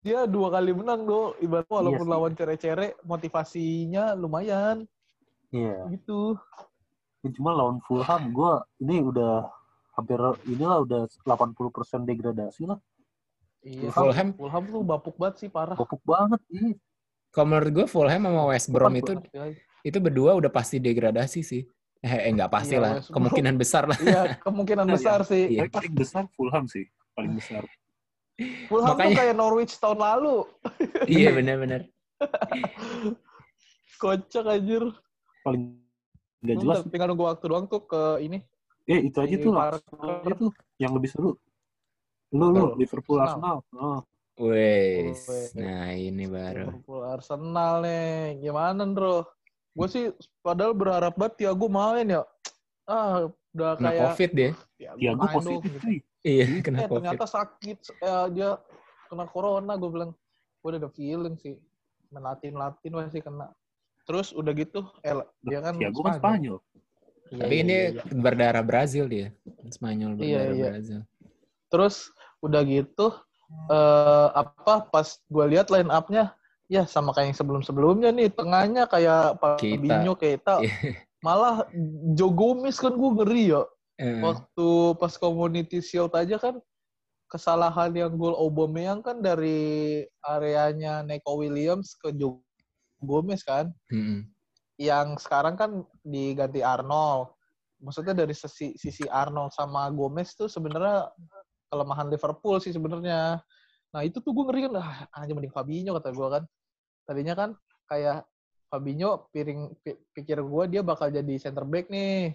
[0.00, 2.10] dia dua kali menang do ibarat walaupun sih.
[2.10, 4.88] lawan cere-cere motivasinya lumayan
[5.50, 5.90] Iya.
[5.90, 6.38] gitu
[7.20, 9.44] Cuma lawan Fulham, gue ini udah
[9.92, 11.52] hampir inilah udah 80%
[12.02, 12.80] degradasi lah.
[13.60, 14.32] iya Fulham.
[14.32, 16.40] Fulham tuh bapuk banget sih parah Bapuk banget.
[16.48, 16.80] Ih.
[17.28, 19.52] Kalau menurut gue Fulham sama West Brom Bukan itu Ya,
[19.82, 21.68] itu berdua udah pasti degradasi sih.
[22.00, 22.92] Eh, eh nggak pasti Iya, lah.
[22.96, 23.12] West.
[23.12, 23.98] Kemungkinan besar lah.
[24.00, 25.60] iya kemungkinan Iya, besar sih Iya.
[25.60, 26.88] Tapi paling besar Fulham sih.
[27.16, 27.62] Paling besar.
[28.66, 30.48] Fulham tuh Makanya- kayak Norwich tahun lalu
[31.06, 31.84] iya benar-benar.
[34.00, 34.84] kocak anjir
[35.44, 35.76] Paling
[36.40, 36.80] nggak jelas.
[36.88, 38.40] Tinggal nunggu waktu doang tuh ke ini
[38.88, 41.36] Eh, itu aja tuh aja tuh yang lebih seru.
[42.32, 42.74] Lu lu.
[42.74, 43.62] Liverpool Arsenal.
[43.70, 44.02] Oh,
[44.40, 46.72] Wes, nah ini baru.
[46.72, 49.28] Liverpool Arsenal nih gimana bro
[49.70, 50.04] gue sih
[50.42, 52.22] padahal berharap banget Tiago main ya
[52.88, 54.50] ah udah kayak covid dia.
[54.74, 56.09] Tiago ya gue main dong, positif gitu.
[56.20, 57.00] Iya, Eh kena covid.
[57.00, 58.50] ternyata sakit, eh, dia
[59.08, 60.10] kena corona, gue bilang,
[60.60, 61.56] gue udah ada feeling sih,
[62.12, 63.48] melatin latin masih kena.
[64.04, 66.58] Terus udah gitu, eh, dia kan Tiago kan Spanyol.
[67.30, 68.02] Iya, Tapi iya, ini iya.
[68.20, 69.32] berdarah Brazil dia.
[69.70, 70.66] Spanyol Iya, berdarah iya.
[70.74, 71.00] Brazil.
[71.70, 71.94] Terus
[72.42, 73.06] udah gitu,
[73.72, 76.34] eh, apa pas gue lihat line up-nya,
[76.68, 80.68] ya sama kayak yang sebelum-sebelumnya nih, tengahnya kayak Fabinho, Keita, Iya.
[81.26, 81.64] malah
[82.12, 83.64] Joe Gomez kan gue ngeri ya.
[84.00, 86.56] Eh, waktu pas community shield aja kan
[87.28, 92.40] kesalahan yang gol Aubameyang kan dari areanya Neko Williams ke Joe
[93.04, 94.24] Gomez kan mm-mm.
[94.80, 97.36] yang sekarang kan diganti Arnold.
[97.80, 101.12] Maksudnya dari sisi sisi Arnold sama Gomez tuh sebenarnya
[101.68, 103.36] kelemahan Liverpool sih sebenarnya.
[103.92, 106.44] Nah itu tuh gue ngeri kan ah aja mending Fabinho kata gue kan.
[107.04, 107.50] Tadinya kan
[107.84, 108.24] kayak
[108.72, 112.32] Fabinho piring pi- pikir gue dia bakal jadi center back nih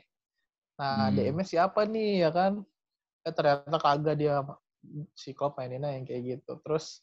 [0.75, 1.15] nah Hmm.
[1.15, 2.59] DM-nya siapa nih ya kan
[3.21, 4.43] eh ternyata kagak dia
[5.13, 7.01] si Klopp maininnya yang kayak gitu terus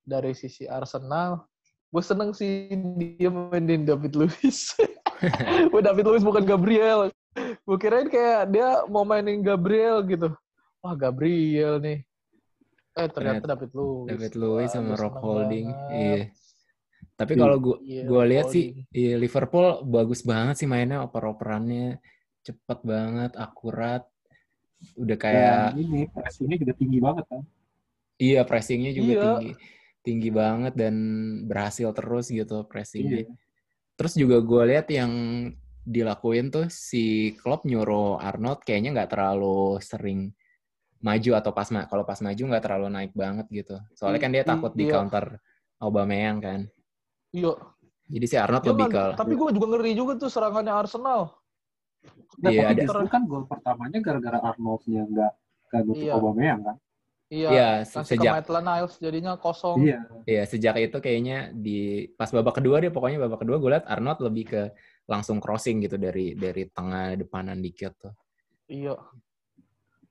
[0.00, 1.48] dari sisi Arsenal
[1.88, 2.68] gue seneng sih
[3.16, 4.76] dia mainin David Luiz
[5.72, 10.30] gue David Luiz bukan Gabriel gue kirain kayak dia mau mainin Gabriel gitu
[10.78, 12.04] wah Gabriel nih
[12.94, 15.66] eh ternyata David Luiz David Luiz Wah, sama Rob seneng Holding.
[15.66, 15.90] banget.
[15.90, 16.22] Iya.
[17.14, 17.40] Tapi Iya.
[17.40, 21.98] kalau gua Iya, gua Rob lihat sih iya, Liverpool bagus banget sih mainnya oper-operannya
[22.44, 24.04] cepet banget, akurat.
[24.94, 27.42] Udah kayak Dan ini pressingnya juga tinggi banget kan.
[28.14, 29.22] iya pressingnya juga Iya.
[29.24, 29.50] tinggi
[30.04, 30.94] tinggi banget dan
[31.48, 33.24] berhasil terus gitu pressingnya.
[33.24, 33.32] Iya.
[33.96, 35.12] Terus juga gue lihat yang
[35.82, 40.32] dilakuin tuh si Klopp nyuruh Arnold kayaknya nggak terlalu sering
[41.00, 43.76] maju atau pas ma kalau pas maju nggak terlalu naik banget gitu.
[43.92, 44.92] Soalnya kan dia takut di iya.
[44.94, 45.40] counter
[45.80, 46.60] Aubameyang kan.
[47.30, 47.50] iya
[48.04, 51.32] Jadi si Arnold Dia lebih ke nggak- tapi gue juga ngeri juga tuh serangannya Arsenal
[52.34, 55.32] Nah, Iya, tapi ada- justru kan gol pertamanya gara-gara Arnoldnya nggak
[55.70, 56.12] nggak nutup Iya.
[56.14, 56.76] Aubameyang kan.
[57.32, 60.00] iya Iya, kasih sejak Maitland Niles jadinya kosong Iya.
[60.24, 61.78] Iya, sejak itu kayaknya di
[62.12, 64.62] pas babak kedua dia pokoknya babak kedua gue liat Arnold lebih ke
[65.04, 68.12] langsung crossing gitu dari dari tengah depanan dikit tuh.
[68.66, 68.96] Iya.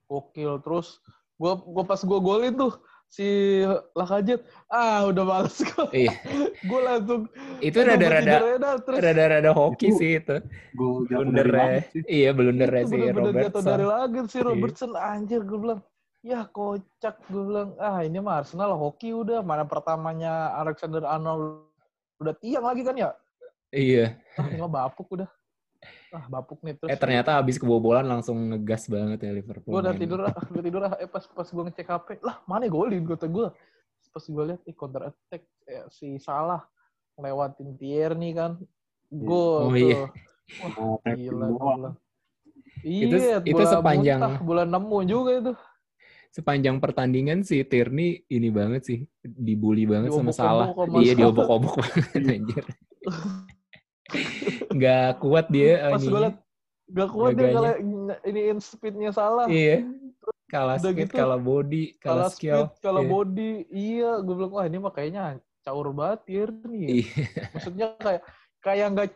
[0.04, 0.60] Gokil.
[0.60, 1.00] Terus
[1.34, 2.72] gua gua pas gua golin tuh
[3.14, 5.86] si Lakajet, ah udah males gua.
[5.88, 6.10] Iya,
[6.68, 8.58] gua langsung itu rada-rada
[8.90, 10.36] rada-rada hoki Itu sih itu.
[10.74, 11.54] Gol jatuh dari Blundernya.
[11.56, 12.02] langit sih.
[12.04, 13.64] Iya, blundernya itu si bener-bener jatuh Robertson.
[13.64, 14.44] dari langit si Iya.
[14.44, 15.80] Robertson anjir gua bilang
[16.20, 21.70] ya kocak gua bilang ah ini mah Arsenal hoki udah mana pertamanya Alexander Arnold
[22.16, 23.10] udah tiang lagi kan ya
[23.70, 24.18] Iya.
[24.34, 25.28] ah ini mah bapuk udah
[26.14, 29.68] ah bapuk nih terus Eh ternyata habis kebobolan langsung ngegas banget ya Liverpool.
[29.68, 30.00] gue udah main.
[30.00, 33.26] tidur ah gue tidur ah eh pas pas gue ngecek HP lah mana golin kata
[33.26, 33.50] gue
[34.06, 36.62] pas gue lihat eh counter attack eh, si salah
[37.16, 38.54] lewatin Tierney kan
[39.10, 40.06] Oh, gol iya.
[40.06, 40.08] tuh
[40.76, 41.90] Oh, gila gila
[42.80, 45.52] Itu- iya itu bola sepanjang- muntah, bola nemu juga itu
[46.30, 50.66] Sepanjang pertandingan si Tierney ini banget sih, dibully banget sama Salah.
[50.98, 52.64] Iya, diobok-obok banget anjir.
[54.68, 55.88] Nggak kuat dia.
[55.88, 56.36] Pas gue liat,
[56.92, 57.72] gak kuat dia kalau
[58.28, 59.48] iniin speednya salah.
[59.48, 59.88] Iya.
[60.52, 62.62] Kalah Udah speed, gitu, kalah body, kalah Kalah skill.
[62.68, 63.10] speed, kalah Iya.
[63.10, 63.52] body.
[63.72, 65.88] Iya, gue bilang, wah ini mah kayaknya caur
[66.28, 66.82] ya nih.
[66.84, 67.22] ya." Iya.
[67.56, 68.22] Maksudnya kayak
[68.60, 69.08] kayak nggak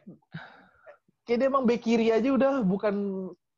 [1.28, 2.94] kayak dia emang back kiri aja udah bukan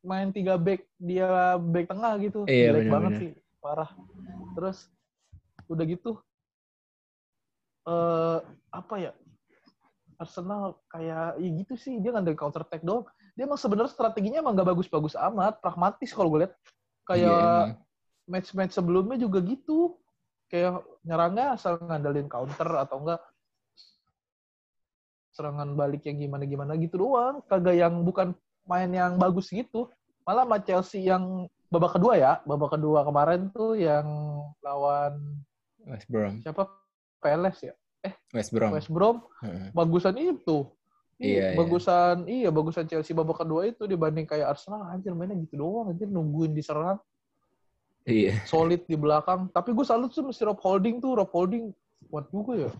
[0.03, 2.43] main tiga back dia back tengah gitu.
[2.45, 3.31] Iya, Jelek banget sih,
[3.63, 3.91] parah.
[4.59, 4.77] Terus
[5.71, 6.11] udah gitu
[7.81, 8.37] eh
[8.69, 9.11] apa ya?
[10.21, 13.09] Arsenal kayak ya gitu sih dia ngandelin counter attack doang.
[13.33, 16.53] Dia emang sebenarnya strateginya emang gak bagus-bagus amat, pragmatis kalau gue lihat.
[17.09, 17.73] Kayak Iya,
[18.29, 19.97] match-match sebelumnya juga gitu.
[20.51, 23.21] Kayak nyerangnya asal ngandelin counter atau enggak
[25.31, 27.41] serangan balik yang gimana-gimana gitu doang.
[27.49, 28.37] Kagak yang bukan
[28.69, 29.89] main yang bagus gitu.
[30.21, 34.05] Malah sama Chelsea yang babak kedua ya, babak kedua kemarin tuh yang
[34.61, 35.39] lawan
[35.87, 36.43] West Brom.
[36.43, 36.67] siapa?
[37.21, 37.73] Peles ya,
[38.33, 38.71] West Brom.
[38.73, 39.17] West Brom.
[39.71, 40.65] Bagusan itu.
[41.21, 41.57] Iya, iya.
[41.57, 46.09] bagusan iya bagusan Chelsea babak kedua itu dibanding kayak Arsenal anjir mainnya gitu doang anjir
[46.09, 46.97] nungguin diserang
[48.09, 48.41] Iya.
[48.49, 49.45] solid di belakang.
[49.53, 51.13] Tapi gue salut tuh mesti Rob Holding tuh.
[51.13, 51.69] Rob Holding
[52.09, 52.71] kuat juga ya.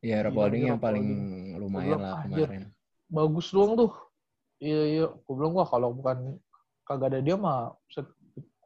[0.00, 1.60] Iya, Rob Gila, Holding gila, yang Rob paling Holding.
[1.60, 2.48] lumayan bilang, lah anjir.
[2.48, 2.62] kemarin.
[3.12, 3.92] Bagus doang tuh.
[4.64, 5.04] Iya, iya.
[5.12, 6.40] Gue bilang, wah kalau bukan
[6.88, 7.76] kagak ada dia mah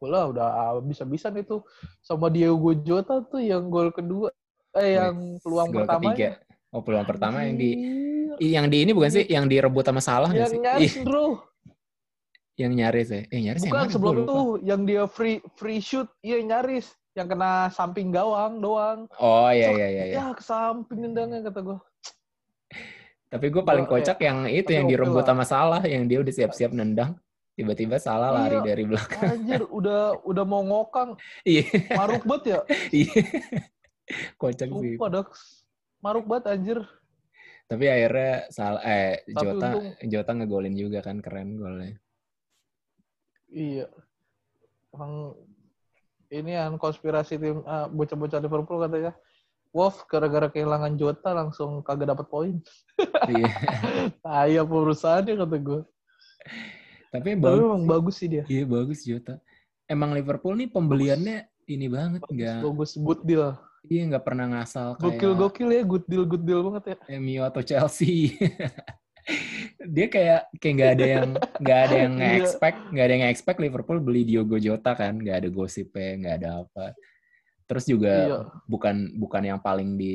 [0.03, 0.47] lah udah
[0.83, 1.63] bisa-bisa itu
[2.03, 4.31] sama Diego Jota tuh yang gol kedua.
[4.73, 6.03] Eh, yang peluang Gol pertama.
[6.11, 6.29] ketiga.
[6.73, 7.71] Oh, peluang pertama yang di
[8.41, 10.61] yang di ini bukan sih yang direbut sama Salah Yang sih?
[10.61, 11.45] nyaris, bro.
[12.55, 13.23] yang nyaris ya.
[13.29, 13.93] Eh, nyaris yang Bukan mana?
[13.93, 19.05] sebelum itu yang dia free free shoot, iya nyaris yang kena samping gawang doang.
[19.17, 20.15] Oh, iya iya iya iya.
[20.15, 21.79] Ya ke samping nendangnya kata gue.
[23.29, 26.29] Tapi gue paling Gua- kocak yang itu tapi yang direbut sama Salah yang dia udah
[26.31, 27.17] siap-siap nendang.
[27.53, 28.65] Tiba-tiba Salah lari Iya.
[28.67, 29.29] dari belakang.
[29.29, 31.65] Anjir, udah udah mau ngokang, Iya.
[31.95, 32.59] maruk banget ya.
[32.99, 33.21] Iya.
[34.41, 34.97] Kocak sih.
[34.97, 35.27] Sumpah.
[36.03, 36.79] Maruk banget anjir.
[37.71, 41.97] Tapi akhirnya salah eh Tapi Jota untung- Jota ngegolin juga kan keren golnya.
[43.49, 43.87] Iya.
[44.93, 45.37] Emang
[46.29, 49.13] ini yang konspirasi tim ah, bocah-bocah Liverpool katanya.
[49.73, 52.57] Wolf gara-gara kehilangan Jota langsung kagak dapat poin.
[53.25, 53.49] Iya.
[54.45, 55.81] Ayah perusahaannya kata gue.
[57.09, 57.61] Tapi Tapi bagus.
[57.65, 58.45] memang bagus sih dia.
[58.49, 59.41] Iya bagus Jota.
[59.89, 63.57] Emang Liverpool nih pembeliannya ini banget nggak Bagus, good deal.
[63.85, 66.97] Iya nggak pernah ngasal kayak Gokil-gokil ya, good deal, good deal banget ya.
[67.17, 68.35] MU atau Chelsea.
[69.79, 71.29] dia kayak kayak nggak ada yang
[71.63, 72.35] nggak ada yang Iya.
[72.43, 76.51] expect nggak ada yang expect Liverpool beli Diogo Jota kan nggak ada gosipnya nggak ada
[76.67, 76.87] apa
[77.65, 78.39] terus juga Iya.
[78.67, 80.15] bukan bukan yang paling di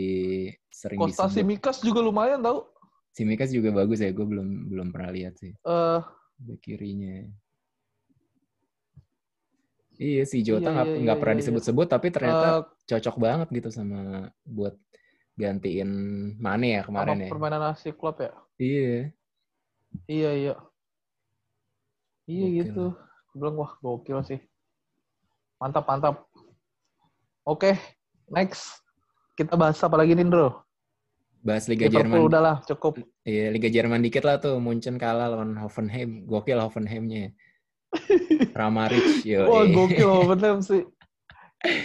[0.68, 2.68] sering Costa disebut Simikas juga lumayan tau.
[3.12, 6.00] Simikas juga bagus ya gue belum belum pernah lihat sih Eh,
[6.38, 7.26] Bek kirinya
[9.98, 13.16] iya si Jota Iya, nggak iya, nggak iya, pernah iya, disebut-sebut tapi ternyata eh, cocok
[13.18, 14.76] banget gitu sama buat
[15.38, 15.90] gantiin
[16.42, 18.34] Mane ya kemarin ya permainan nasi klub ya.
[18.58, 19.12] iya
[20.06, 20.54] Iya, iya.
[22.28, 22.58] Iya Gokil.
[22.62, 22.86] gitu.
[23.34, 24.40] Gue bilang, wah gokil sih.
[25.58, 26.16] Mantap, mantap.
[27.48, 27.80] Oke,
[28.30, 28.84] next.
[29.34, 30.62] Kita bahas apa lagi nih, Bro?
[31.48, 33.00] bahas Liga Liverpool Jerman udahlah, cukup.
[33.24, 34.60] Iya, Liga Jerman dikit lah tuh.
[34.60, 36.28] Munchen kalah lawan Hoffenheim.
[36.28, 37.32] Gokil Hoffenheimnya.
[38.54, 39.48] Kramaric, yo.
[39.48, 40.84] Wah, gokil Hoffenheim sih.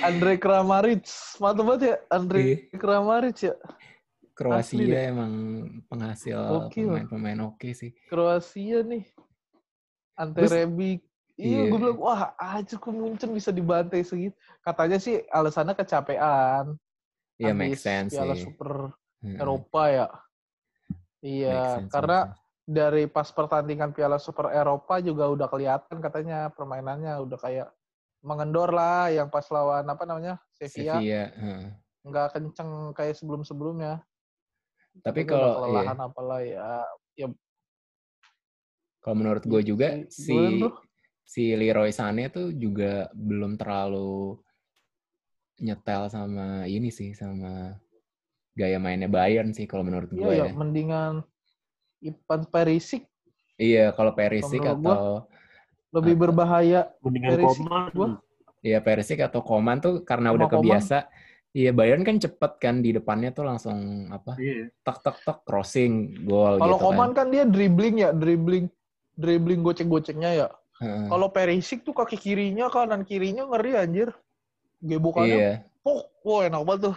[0.05, 1.07] Andre Kramaric.
[1.41, 2.57] Mantap banget ya, Andre Iya.
[2.77, 3.55] Kramaric ya.
[4.33, 5.33] Kroasia emang
[5.93, 7.93] penghasil pemain-pemain oke sih.
[8.09, 9.05] Kroasia nih.
[10.17, 11.01] Ante Terus- Rebic.
[11.41, 11.65] Iya.
[11.65, 14.37] Iya, gue bilang, wah aja kok Munchen bisa dibantai segitu.
[14.61, 16.77] Katanya sih alasannya kecapean.
[17.41, 18.45] Iya, make Habis sense Piala sih.
[18.45, 18.93] Super
[19.25, 20.07] Heeh, Eropa ya.
[20.13, 22.42] make Iya, karena make sense.
[22.73, 27.69] Dari pas pertandingan Piala Super Eropa juga udah kelihatan katanya permainannya udah kayak
[28.25, 31.29] mengendor lah yang pas lawan apa namanya Sevilla Sevilla.
[31.29, 31.63] heeh.
[32.03, 34.03] nggak kenceng kayak sebelum-sebelumnya.
[35.05, 36.69] Tapi udah kalau kelelahan iya, apalah ya.
[37.15, 37.29] Ya
[39.03, 40.63] kalau menurut gue juga si
[41.27, 44.39] si Leroy Sané tuh juga belum terlalu
[45.59, 47.75] nyetel sama ini sih sama
[48.55, 50.55] gaya mainnya Bayern sih kalau menurut gue iya ya ya.
[50.55, 51.27] mendingan
[52.03, 53.07] Ivan Perisic
[53.55, 55.15] Iya, kalau Perisic menurut gua, atau
[55.93, 56.81] lebih Atau- berbahaya.
[56.99, 57.85] Mendingan Perisic Koman.
[57.95, 58.09] gua.
[58.59, 60.61] Iya Perisic atau Koman tuh karena Sama udah Koman.
[60.61, 60.99] kebiasa.
[61.53, 63.77] Iya Bayern kan cepet kan di depannya tuh langsung
[64.09, 64.73] apa Iya.
[64.81, 65.93] tek tek tek crossing
[66.25, 67.19] gol Kalau gitu Koman kan.
[67.23, 68.67] kan dia dribbling ya, dribbling
[69.15, 70.49] dribbling gocek-goceknya ya.
[70.81, 71.07] Heeh.
[71.07, 74.09] Kalau Perisic tuh kaki kirinya, kanan kirinya ngeri anjir.
[74.81, 76.97] Gebokannya, Iya pok, wah enak banget tuh.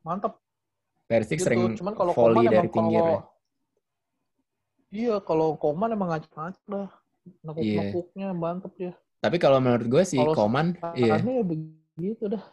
[0.00, 0.38] Mantap.
[1.04, 1.44] Perisic Gitu.
[1.44, 3.31] sering Cuman kalau volley Koman dari pinggir kalau ya.
[4.92, 6.88] Iya, kalau Koman emang ngacak-ngacak dah.
[7.24, 7.40] Iya.
[7.48, 8.92] Nekuk-nekuknya mantep dia.
[9.24, 12.44] Tapi kalau menurut gue si Kalau Koman, iya ya begitu dah.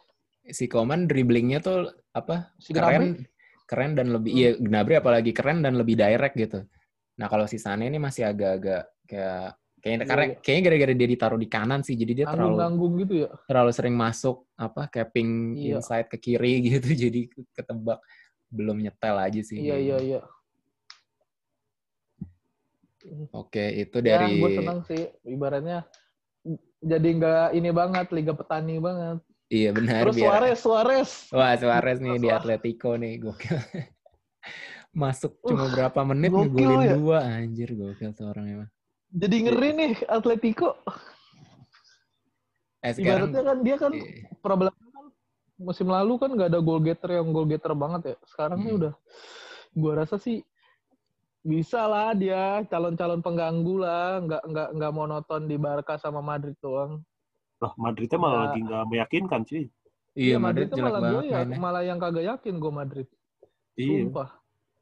[0.50, 3.22] si Koman dribblingnya tuh apa Si keren,
[3.70, 6.64] keren dan lebih iya Gnabry apalagi keren dan lebih direct gitu.
[7.20, 10.36] Nah kalau si Sane ini masih agak-agak kayak kayaknya Iya, karena iya.
[10.42, 13.30] kayaknya gara-gara dia ditaruh di kanan sih jadi dia terlalu Nanggung-nanggung gitu ya.
[13.46, 15.78] terlalu sering masuk apa capping Iya.
[15.82, 17.22] inside ke kiri gitu jadi
[17.54, 18.00] ketebak
[18.50, 19.58] belum nyetel aja sih.
[19.60, 20.20] Iya, iya, iya.
[23.32, 25.08] Oke, itu Ya, dari gue seneng sih.
[25.24, 25.88] Ibaratnya
[26.80, 29.20] jadi nggak ini banget, Liga Petani banget.
[29.50, 31.12] Iya benar Terus biar Suarez, Suarez.
[31.34, 32.38] Wah, Suarez nih di Suarez.
[32.46, 33.58] Atletico nih, gokil.
[35.02, 36.94] Masuk Uh, cuma berapa menit gokil ngegolin ya.
[36.98, 38.70] dua, anjir gokil tuh orang emang.
[39.10, 40.78] Jadi ngeri nih Atletico.
[42.80, 45.06] Eh sekarang Ibaratnya kan dia kan iya, problemnya kan
[45.60, 48.16] musim lalu kan nggak ada goal getter yang goal getter banget ya.
[48.30, 48.80] Sekarang nih Hmm.
[48.86, 48.94] udah
[49.74, 50.46] gua rasa sih
[51.42, 57.00] bisa lah dia calon-calon pengganggu lah, nggak nggak nggak monoton di Barca sama Madrid doang.
[57.60, 58.44] Lah, Madridnya malah Ya.
[58.46, 59.66] lagi nggak meyakinkan, cuy.
[60.14, 61.58] iya Madrid tuh jelek malah banget gue ya, mainnya.
[61.58, 63.08] malah yang kagak yakin gue Madrid.
[63.74, 63.98] Iya.
[64.04, 64.30] Sumpah.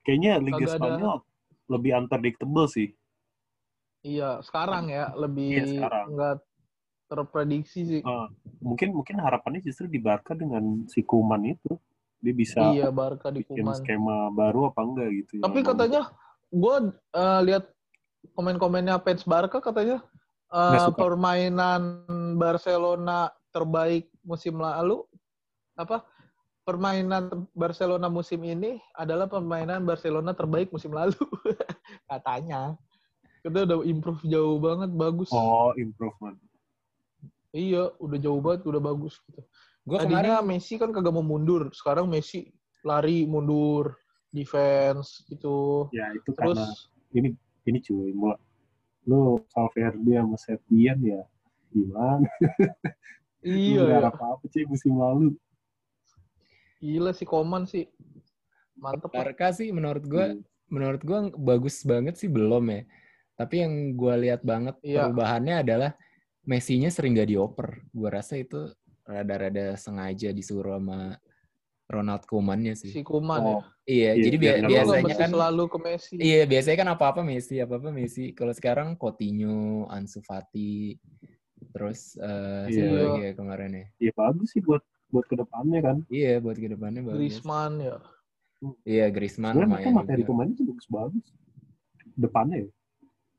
[0.01, 1.17] Kayaknya Liga Kagak ada- Spanyol
[1.67, 2.89] lebih unpredictable sih.
[4.01, 6.05] Iya, sekarang ya lebih Iya, sekarang.
[6.09, 6.35] nggak
[7.07, 8.01] terprediksi sih.
[8.01, 8.27] Eh,
[8.59, 11.75] mungkin mungkin harapannya justru di Barca dengan si Kuman itu
[12.17, 13.77] dia bisa iya, Barca di bikin Kuman.
[13.77, 15.33] skema baru apa enggak gitu.
[15.39, 16.01] Tapi Yang- katanya
[16.51, 16.75] gue
[17.43, 17.65] lihat
[18.37, 19.99] komen-komennya fans Barca katanya
[20.53, 20.95] eh, suka.
[20.95, 22.05] permainan
[22.37, 25.03] Barcelona terbaik musim lalu
[25.77, 26.03] apa
[26.67, 31.15] permainan Barcelona musim ini adalah permainan Barcelona terbaik musim lalu
[32.11, 32.75] katanya
[33.45, 36.35] kita udah improve jauh banget bagus oh improvement.
[37.55, 39.41] iya udah jauh banget udah bagus gitu
[39.87, 42.51] Gue tadinya kemarin Messi kan kagak mau mundur sekarang Messi
[42.83, 43.95] lari mundur
[44.37, 46.65] defense gitu Ya itu terus karena
[47.11, 47.29] ini
[47.65, 48.37] ini cuy mulai
[49.07, 51.23] lu Valverde sama Setien ya
[51.71, 52.27] gimana?
[53.43, 53.97] iya Lu ya.
[54.03, 55.31] nggak apa-apa cuy musim lalu.
[56.77, 57.89] Gila sih Koman sih.
[58.77, 59.09] Mantep.
[59.09, 60.43] Barca sih menurut gue Hmm.
[60.67, 62.81] menurut gua bagus banget sih belum ya.
[63.39, 65.07] Tapi yang gue lihat banget Iya.
[65.07, 65.91] perubahannya adalah
[66.43, 67.83] Messi-nya sering gak dioper.
[67.91, 68.71] Gue rasa itu
[69.03, 71.15] rada-rada sengaja disuruh sama
[71.87, 72.91] Ronald Koeman-nya sih.
[72.91, 73.59] Si Kuman ya.
[73.87, 76.15] Iya, Iya, jadi nggak Lu nggak biasanya kan selalu ke Messi.
[76.19, 78.35] Iya, biasanya kan apa-apa Messi, apa-apa Messi.
[78.35, 80.99] Kalau sekarang Coutinho, Ansu Fati,
[81.71, 82.75] terus eh Iya.
[82.75, 83.85] siapa lagi ya kemarin ya?
[84.03, 85.97] ya bagus sih buat buat ke depannya kan.
[86.11, 87.15] Iya, buat ke depannya bagus.
[87.15, 87.95] Griezmann ya.
[88.83, 90.29] Iya, Griezmann Sebenarnya lumayan materi juga.
[90.35, 91.25] pemainnya tuh bagus-bagus.
[92.19, 92.69] Depannya ya.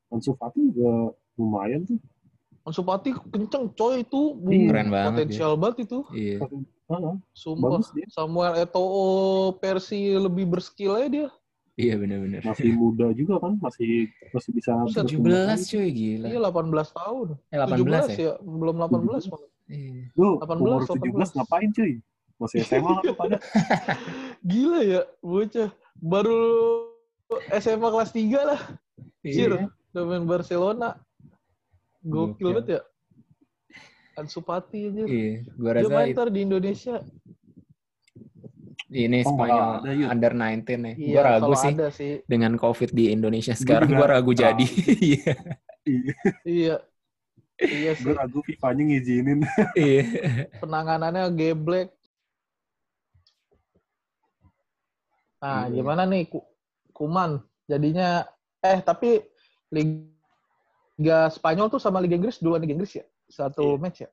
[0.09, 2.01] Ansu Fati juga lumayan tuh.
[2.65, 4.33] Ansu Fati kenceng coy itu.
[4.33, 5.99] Bu, Iya, keren banget Potensial banget itu.
[6.09, 6.37] Iya,
[6.89, 7.77] Ah, Sumpah.
[7.77, 8.09] bagus dia.
[8.09, 9.05] Samuel Eto'o
[9.55, 11.29] versi lebih berskill aja dia.
[11.75, 12.41] iya benar-benar.
[12.43, 15.63] Masih muda juga kan, masih masih bisa Buset, berkembang 17 lagi.
[15.69, 16.25] cuy, gila.
[16.27, 17.27] Iya 18 tahun.
[17.47, 18.17] Eh 18 17 ya?
[18.19, 18.33] ya?
[18.41, 19.49] Belum 18 malah.
[19.69, 19.93] Iya.
[20.11, 21.91] Lu 18, umur 17 ngapain cuy?
[22.35, 23.37] Masih SMA lu pada?
[24.41, 25.69] Gila ya, bocah.
[25.95, 26.39] Baru
[27.53, 28.61] SMA kelas 3 lah.
[29.21, 29.67] Sir, Iya.
[29.93, 30.89] udah main Barcelona.
[32.01, 32.47] Gokil Gokil.
[32.49, 32.81] banget ya.
[34.19, 35.03] Ansu Fati aja.
[35.05, 36.95] Iya, gua Dia rasa main it- ntar di Indonesia.
[38.89, 40.95] ini Oh, Spanyol ada, under 19 nih.
[40.97, 42.13] Iya, Gua ragu sih ada sih.
[42.25, 44.65] dengan COVID di Indonesia sekarang gua ragu jadi.
[44.99, 45.33] Iya.
[45.85, 46.75] Iya, Iya.
[47.59, 48.15] Iya gue sih.
[48.15, 49.39] ragu FIFA-nya ngizinin.
[49.77, 50.03] Iya.
[50.57, 51.89] Penanganannya geblek.
[55.39, 55.73] Nah, Iya.
[55.75, 56.47] gimana nih Ku-
[56.91, 57.39] Kuman?
[57.63, 58.25] Jadinya
[58.59, 59.23] eh tapi
[59.69, 63.05] Liga Spanyol tuh sama Liga Inggris duluan Liga Inggris ya?
[63.29, 63.79] Satu Iya.
[63.79, 64.09] match ya?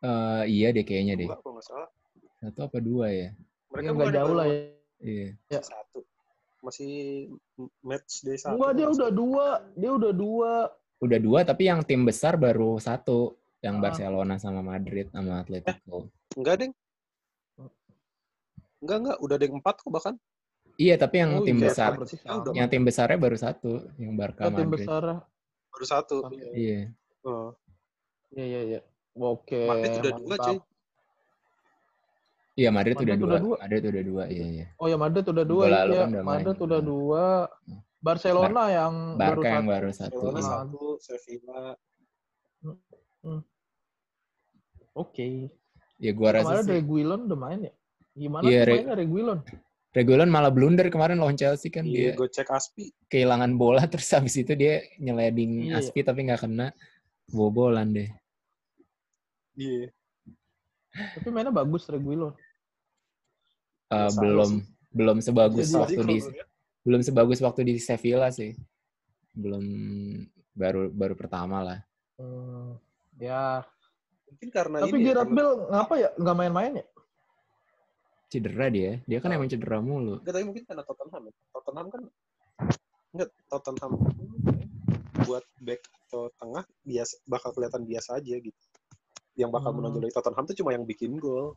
[0.00, 1.28] Eh, iya deh kayaknya deh.
[1.28, 1.88] Dua kalau nggak salah.
[2.40, 3.28] Satu apa dua ya?
[3.68, 4.58] Mereka Iya, nggak jauh lah ya.
[5.00, 5.28] Iya.
[5.50, 5.60] ya.
[5.60, 5.98] Satu.
[6.60, 6.92] Masih
[7.80, 8.56] match day satu.
[8.56, 9.46] Enggak, dia udah dua.
[9.76, 10.52] Dia udah dua.
[11.00, 13.36] Udah dua tapi yang tim besar baru satu.
[13.60, 13.82] Yang Ah.
[13.84, 16.08] Barcelona sama Madrid sama Atletico.
[16.32, 16.72] Enggak, Deng.
[18.80, 19.16] Enggak, enggak.
[19.20, 20.14] Udah ada yang empat kok bahkan.
[20.80, 21.92] Iya, tapi yang Oh, tim iya, besar,
[22.56, 24.88] yang tim besarnya baru satu, yang Barca tim Madrid.
[24.88, 25.02] besar.
[25.68, 26.16] Baru satu.
[26.56, 26.88] Iya.
[27.22, 27.52] Oh.
[28.30, 28.80] Iya, iya, iya.
[29.12, 29.66] Oke.
[29.66, 30.58] Madrid udah dua, cuy.
[32.56, 33.28] Iya, Madrid, udah, Madrid dua.
[33.28, 33.56] udah dua.
[33.58, 34.66] Madrid udah dua, iya, iya.
[34.76, 36.00] Oh ya Madrid udah dua Minggu lalu ya.
[36.00, 36.30] kan udah main.
[36.36, 36.88] Madrid udah Hmm.
[36.88, 37.24] dua.
[38.00, 39.72] Barcelona yang baru Barca yang satu.
[39.72, 40.16] baru satu.
[40.16, 40.48] Barcelona iya.
[40.48, 41.60] satu, Sevilla.
[44.94, 45.26] Oke.
[46.00, 46.72] Ya gua rasa Kemarin sih.
[46.74, 47.72] Reguilon udah main ya?
[48.10, 49.38] Gimana Iya, tuh Re- mainnya Reguilon?
[49.90, 52.94] Reguilon malah blunder kemarin lawan Chelsea kan dia Iya, gue cek Aspi.
[53.06, 55.82] kehilangan bola terus habis itu dia nyeleding Iya.
[55.82, 56.70] Aspi tapi nggak kena
[57.30, 58.10] bobolan deh.
[59.54, 59.90] Iya.
[60.90, 62.34] Tapi mainnya bagus Reguilon.
[63.90, 64.62] Eh, Biasa belum sih.
[64.90, 66.48] belum sebagus Jadi- waktu Jadi di lihat,
[66.80, 68.54] belum sebagus waktu di Sevilla sih.
[69.34, 69.64] Belum
[70.52, 71.78] baru baru pertama lah.
[72.18, 72.74] Hmm,
[73.16, 73.62] ya.
[74.30, 76.86] mungkin karena Tapi ini ya, Gerard Bale ngapa ya nggak main-main ya?
[78.30, 79.02] Cedera dia.
[79.10, 79.36] Dia kan Oh.
[79.36, 80.22] emang cedera mulu.
[80.22, 81.32] Enggak, tapi mungkin karena Tottenham ya.
[81.50, 82.00] Tottenham kan
[83.10, 83.90] enggak Tottenham
[85.30, 88.60] buat back atau tengah biasa bakal kelihatan biasa aja gitu.
[89.38, 89.78] Yang bakal Hmm.
[89.78, 91.54] menonjol dari Tottenham tuh cuma yang bikin gol.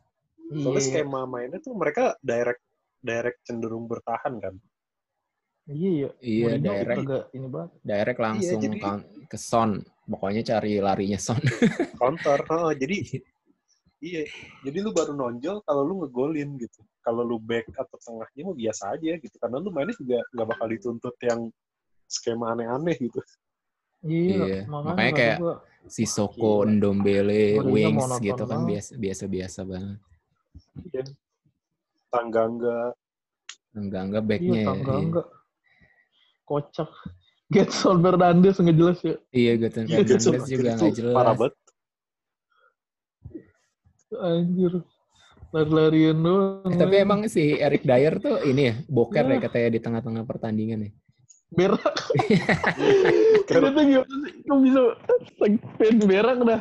[0.54, 2.62] Soalnya Iya, skema mainnya tuh mereka direct
[3.02, 4.54] direct cenderung bertahan kan.
[5.66, 6.10] iya, iya.
[6.20, 7.00] Iya, Mourinho direct.
[7.02, 7.70] agak ini banget.
[7.82, 9.70] Direct langsung jadi- kan- ke Son.
[10.04, 11.40] Pokoknya cari larinya Son.
[12.00, 12.38] Counter.
[12.44, 12.96] Heeh, jadi
[14.00, 14.22] iya.
[14.62, 16.84] Jadi lu baru nonjol kalau lu ngegolin gitu.
[17.00, 19.36] Kalau lu back atau tengahnya mah biasa aja gitu.
[19.36, 21.40] Karena lu mainnya juga nggak bakal dituntut yang
[22.06, 23.20] skema aneh-aneh gitu.
[24.04, 26.70] Iya, Iya, makanya, makanya kayak gua, Sisoko, Gila.
[26.70, 28.68] Ndombele, Wings gitu kan banget.
[28.70, 29.98] biasa biasa biasa banget.
[32.08, 32.92] Tangga enggak
[33.74, 34.66] Enggak enggak iya, backnya ya.
[34.66, 35.22] tangga Iya.
[36.44, 36.90] Kocak.
[37.54, 39.14] Getson Fernandes nggak jelas ya.
[39.30, 41.14] iya Gutsen Iya, Getson Fernandes juga itu nggak jelas.
[41.14, 41.54] Parah banget.
[44.14, 44.72] Anjir.
[45.50, 46.66] Lari-larian doang.
[46.66, 49.42] Eh, tapi emang si Eric Dyer tuh ini ya boker ya Iya.
[49.44, 50.90] katanya di tengah-tengah pertandingan ya.
[51.52, 51.96] Berak.
[53.48, 54.32] Dia tuh gimana sih?
[54.48, 54.80] Kok bisa
[55.36, 56.60] pengen berak dah.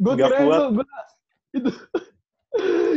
[0.00, 0.86] Gue kira itu, gua,
[1.52, 1.70] itu,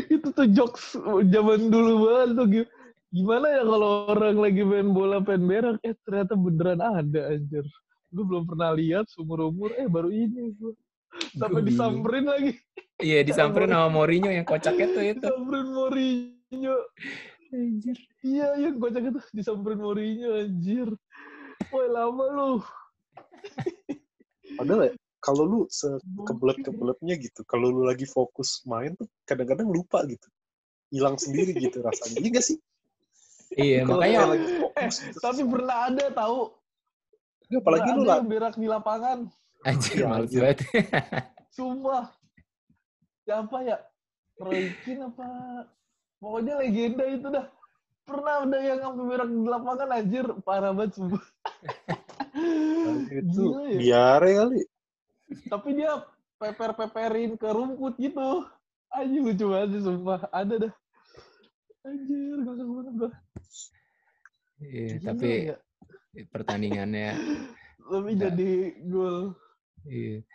[0.08, 0.96] itu tuh jokes
[1.28, 2.48] zaman dulu banget tuh.
[2.48, 2.72] Gi-
[3.08, 7.64] Gimana ya kalau orang lagi main bola pengen berak, eh ternyata beneran ada anjir.
[8.12, 10.76] Gue belum pernah lihat seumur umur, eh baru ini gue.
[11.40, 12.52] Sampai disamperin lagi.
[13.00, 15.24] Iya disamperin sama Mourinho yang kocaknya tuh itu.
[15.24, 16.76] Disamperin Mourinho.
[17.48, 17.98] Anjir.
[18.28, 20.88] Iya, yang kocak itu disamperin Mourinho anjir.
[21.68, 22.52] Woi lama lu.
[24.56, 30.26] Padahal ya, kalau lu sekebelet-kebeletnya gitu, kalau lu lagi fokus main tuh kadang-kadang lupa gitu.
[30.90, 32.18] Hilang sendiri gitu rasanya.
[32.18, 32.58] Iya gak sih?
[33.54, 35.18] Iya Kalau makanya lagi Eh, fokus gitu.
[35.20, 36.40] tapi pernah ada tahu.
[37.48, 38.20] Nggak, apalagi Pernah lu lah.
[38.24, 39.20] berak di lapangan.
[39.64, 40.42] anjir males anjir.
[40.44, 40.58] banget.
[41.50, 42.06] Sumpah.
[43.24, 43.78] Siapa ya?
[44.38, 45.28] Roy Keane apa?
[46.18, 47.46] Pokoknya legenda itu dah.
[48.08, 50.26] Pernah ada yang sampai berak di lapangan anjir.
[50.48, 51.24] Parah banget sumpah.
[53.12, 53.78] Itu ya.
[53.78, 54.62] biare kali.
[55.52, 55.92] Tapi dia
[56.40, 58.48] peper-peperin ke rumput gitu.
[58.96, 60.24] Anjir lucu banget sih sumpah.
[60.32, 60.74] Ada dah.
[61.84, 63.12] Anjir, gak usah banget gua.
[64.58, 65.58] Iya, tapi ya.
[66.34, 67.14] pertandingannya
[67.78, 68.34] Tapi Nggak.
[68.34, 68.52] jadi
[68.90, 69.38] gol.
[69.86, 70.26] iya.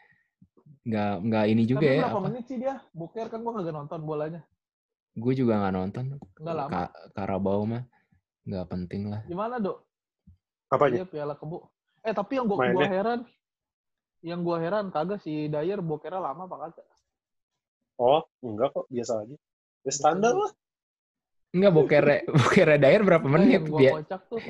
[0.83, 2.01] nggak nggak ini juga Tapi ya.
[2.07, 2.27] berapa apa.
[2.31, 2.75] menit sih dia?
[2.95, 4.41] Boker kan gua kagak nonton bolanya.
[5.13, 6.05] Gue juga nggak nonton.
[6.41, 6.71] Nggak lama.
[6.73, 7.85] Ka- Karabau mah
[8.43, 9.21] nggak penting lah.
[9.29, 9.79] Gimana, Dok?
[10.69, 11.05] Apanya?
[11.05, 11.69] Iya, piala kebo.
[12.03, 13.21] Eh, tapi yang gua, gua heran,
[14.25, 16.87] yang gua heran kagak si Dyer bokernya lama apa kagak?
[18.01, 18.89] Oh, enggak kok.
[18.89, 19.37] Biasa aja.
[19.85, 20.53] Ya standar lah.
[21.53, 23.61] Enggak bokernya bokernya Dyer berapa Eh, menit?
[23.69, 24.41] Biar, kocak tuh.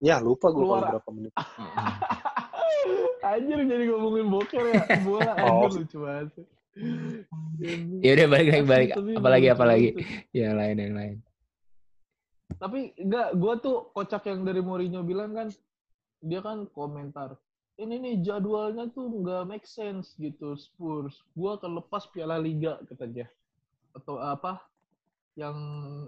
[0.00, 1.32] Ya, lupa gue kalau berapa menit.
[3.30, 4.82] Anjir jadi ngomongin boker ya.
[5.04, 5.68] Bola Oh.
[5.68, 6.32] anjir lucu banget.
[8.00, 8.90] Ya udah balik lagi balik.
[8.96, 9.88] Apalagi apalagi
[10.32, 11.16] yang lain yang lain.
[12.60, 15.48] Tapi enggak, gua tuh kocak yang dari Mourinho bilang kan,
[16.20, 17.38] dia kan komentar,
[17.80, 21.24] ini nih jadwalnya tuh nggak make sense gitu Spurs.
[21.32, 23.30] Gua akan lepas Piala Liga kata dia.
[23.96, 24.60] Atau apa?
[25.38, 25.56] Yang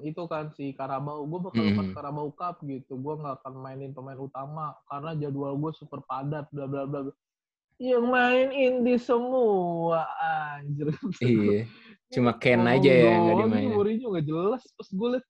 [0.05, 1.95] itu kan si Karabau, gue bakal lepas Mhm.
[1.97, 2.99] Karabau Cup gitu.
[3.01, 7.09] Gua nggak akan mainin pemain utama karena jadwal gue super padat, bla bla bla.
[7.83, 10.95] Yang main Indi semua anjir.
[11.19, 11.67] Iya.
[12.15, 13.71] Cuma Ken aja ya yang nggak dimainin.
[13.75, 14.63] Mourinho nggak jelas.
[14.79, 15.27] Pas gue liat,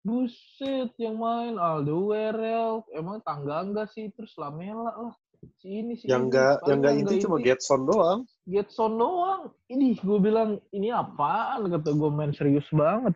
[0.00, 2.88] buset yang main Alderweireld.
[2.96, 4.08] Emang tangga enggak sih?
[4.16, 5.14] Terus Lamela lah.
[5.60, 8.20] Si ini si Yang enggak yang enggak inti cuma Getson doang.
[8.48, 9.52] Getson doang.
[9.68, 11.68] Ini gue bilang, ini apaan?
[11.68, 13.12] Kata gue main serius banget.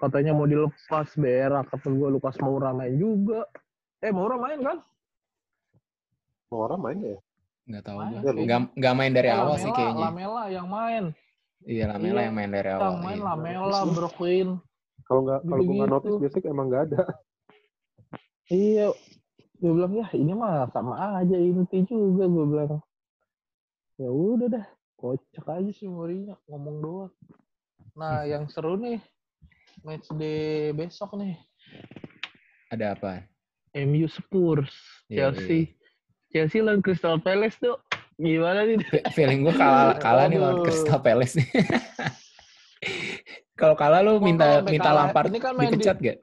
[0.00, 1.68] Katanya mau dilepas berak.
[1.68, 3.44] Kata gue Lukas Moura main juga.
[4.00, 4.78] Eh Moura main kan?
[6.48, 7.18] Mau orang main ya?
[7.68, 8.18] Nggak tahu gue.
[8.48, 10.08] Nggak nggak main dari awal sih kayaknya.
[10.08, 11.04] Lamela yang main.
[11.68, 12.26] Iya Lamela Iya.
[12.32, 12.82] yang main dari awal.
[12.88, 13.26] Yang main iya.
[13.28, 14.48] Lamela, Brooklyn.
[15.04, 17.00] Kalau nggak kalau gue nggak notice biasanya emang nggak ada.
[18.48, 18.96] Iya,
[19.60, 22.80] gue bilang ya ini mah sama aja inti juga gue bilang.
[24.00, 24.66] Ya udah dah,
[24.96, 27.12] kocak aja sih Mourinho ngomong doang.
[27.92, 29.04] Nah, yang seru nih
[29.84, 31.36] match day besok nih.
[32.72, 33.28] Ada apa?
[33.76, 34.72] MU Spurs,
[35.12, 35.76] Iya, Chelsea.
[36.28, 37.80] Chelsea lawan Crystal Palace tuh
[38.18, 38.76] gimana nih?
[38.84, 40.60] Fe- Feeling gue kalah kalah nih lawan.
[40.64, 41.48] Crystal Palace nih.
[43.58, 46.18] Kalau kalah lu minta sampai minta kalah, Lampard ini kan main di- dipecat gak?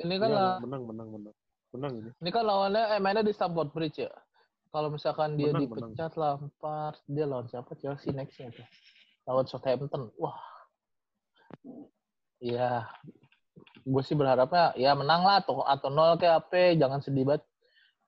[0.00, 1.34] Ini kan Iya, lah, menang menang menang.
[1.70, 2.10] Menang ini.
[2.18, 4.10] ini kan lawannya eh, mainnya di Stamford Bridge ya.
[4.70, 7.74] Kalau misalkan dia Menang, dipecat Lampard, dia lawan siapa?
[7.78, 8.66] Chelsea nextnya tuh.
[9.30, 10.10] Lawan Southampton.
[10.18, 10.38] Wah.
[12.40, 12.88] Iya.
[13.84, 17.42] Gue sih berharapnya ya menang lah atau atau nol kayak apa, jangan sedih banget.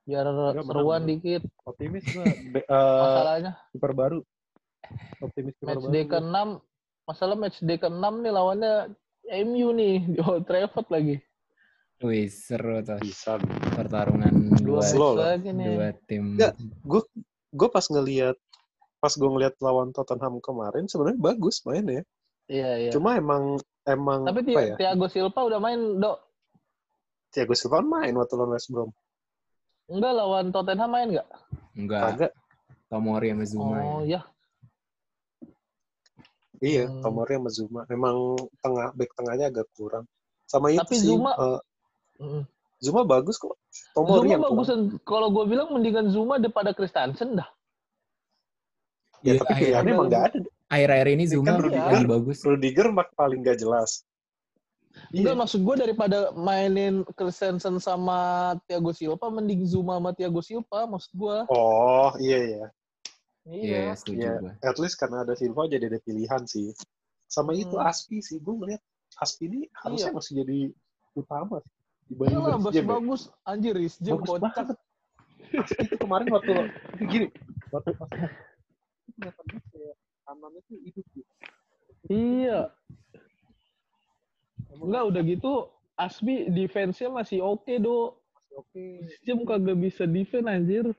[0.03, 1.09] Biar menang, seruan menang.
[1.15, 2.25] dikit Optimis gue.
[2.53, 3.51] Be- eh, masalahnya.
[3.71, 4.19] kiper baru.
[5.23, 6.11] Optimis keluar Match day baru.
[6.19, 6.37] ke-6,
[7.07, 8.73] masalah match day ke-6 nih lawannya
[9.47, 11.15] MU nih di Old Trafford lagi.
[12.03, 12.99] Wih, seru tuh.
[12.99, 13.39] Bisa.
[13.79, 14.83] Pertarungan Dua
[15.15, 15.67] lagi nih.
[15.71, 16.35] dua tim.
[16.35, 16.53] Nggak.
[17.53, 18.35] Gue pas ngelihat
[18.99, 22.03] pas gue ngeliat lawan Tottenham kemarin sebenarnya bagus mainnya.
[22.51, 22.91] Iya, iya.
[22.91, 24.75] Cuma emang emang Tapi apa Ti- ya?
[24.77, 26.17] Thiago Silva udah main, Dok.
[27.29, 28.89] Thiago Silva main waktu lawan West Brom.
[29.85, 31.27] Enggak lawan Tottenham main nggak?
[31.73, 32.31] Enggak, Kagak.
[32.87, 34.17] Tomori sama Zuma Oh, ya.
[34.17, 34.21] ya.
[36.59, 37.01] Iya, Hmm.
[37.01, 37.81] Tomori sama Zuma.
[37.85, 38.15] Memang
[38.57, 40.05] tengah back tengahnya agak kurang.
[40.45, 41.07] Sama itu Tapi sih.
[41.09, 41.35] Zuma-
[42.15, 42.45] Mm.
[42.79, 43.57] Zuma bagus kok.
[43.91, 44.55] Tomori Zuma yang kurang.
[44.55, 47.49] bagusan kalau gue bilang mendingan Zuma daripada Christensen dah.
[49.19, 50.39] Ya, Iya, tapi akhir- pilihannya emang nggak ada.
[50.73, 51.85] Akhir-akhir ini Ini Zuma kan Rudiger.
[51.87, 52.37] lagi bagus.
[52.41, 54.01] Rudiger mak paling nggak jelas.
[55.09, 55.39] Enggak Iya.
[55.39, 58.17] maksud gue daripada mainin Christensen sama
[58.63, 61.37] Thiago Silva mending Zuma sama Thiago Silva maksud gue.
[61.47, 62.65] Oh, iya iya.
[63.43, 64.33] Iya, setuju Iya.
[64.39, 64.51] gua.
[64.61, 66.73] At least karena ada Silva jadi ada pilihan sih.
[67.27, 67.85] Sama itu Hmm.
[67.85, 68.37] Aspi sih.
[68.37, 68.81] Gue ngeliat
[69.15, 70.15] Aspi ini harusnya Iya.
[70.15, 70.59] masih jadi
[71.13, 71.73] utama sih.
[72.05, 72.83] Dibanding Iyalah bagus ya.
[72.83, 74.41] bagus anjir Riz Jam Bagus kocak.
[74.47, 74.77] banget.
[75.53, 76.51] Aspi itu kemarin waktu
[76.93, 77.27] itu gini.
[77.69, 78.27] Waktu pas itu
[79.23, 79.45] banget
[80.33, 81.31] kanannya tuh hidup gitu.
[82.09, 82.73] Iya.
[84.73, 85.53] Enggak udah gitu
[85.93, 88.17] Asbi defense-nya masih oke do.
[88.17, 88.85] masih oke.
[89.29, 90.89] Jam kagak bisa defense anjir.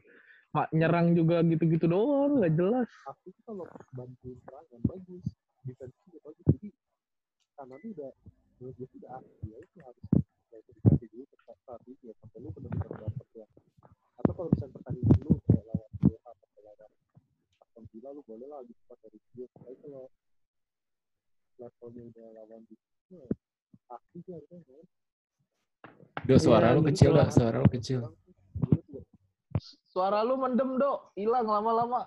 [0.54, 2.86] Mak nyerang juga gitu-gitu doang, nggak jelas.
[3.10, 5.26] Aspi itu kalau bantuin serangan bagus.
[5.66, 6.46] Defense juga bagus.
[6.54, 6.68] Jadi
[7.58, 8.10] kanannya udah
[8.62, 10.04] menurut gue udah Aspi ya itu harus
[10.54, 11.24] ya itu dikasih dulu
[11.90, 13.46] ini ya sampai lu benar-benar dapat ya.
[14.22, 16.90] Atau kalau misalnya pertandingan lu kayak lawan Boca atau lawan
[17.74, 19.46] Aston Villa lu boleh lah lebih cepat dari dia.
[19.50, 20.06] Tapi kalau
[21.58, 22.74] levelnya udah lawan di
[23.10, 23.26] ya,
[23.90, 24.86] Aspi sih harusnya kan.
[26.22, 27.26] Do, suara Iya, lu gitu kecil, lah.
[27.26, 27.34] Dok.
[27.34, 28.00] Suara lu kecil.
[28.94, 29.02] Iya.
[29.90, 32.06] Suara lu mendem do, hilang lama-lama.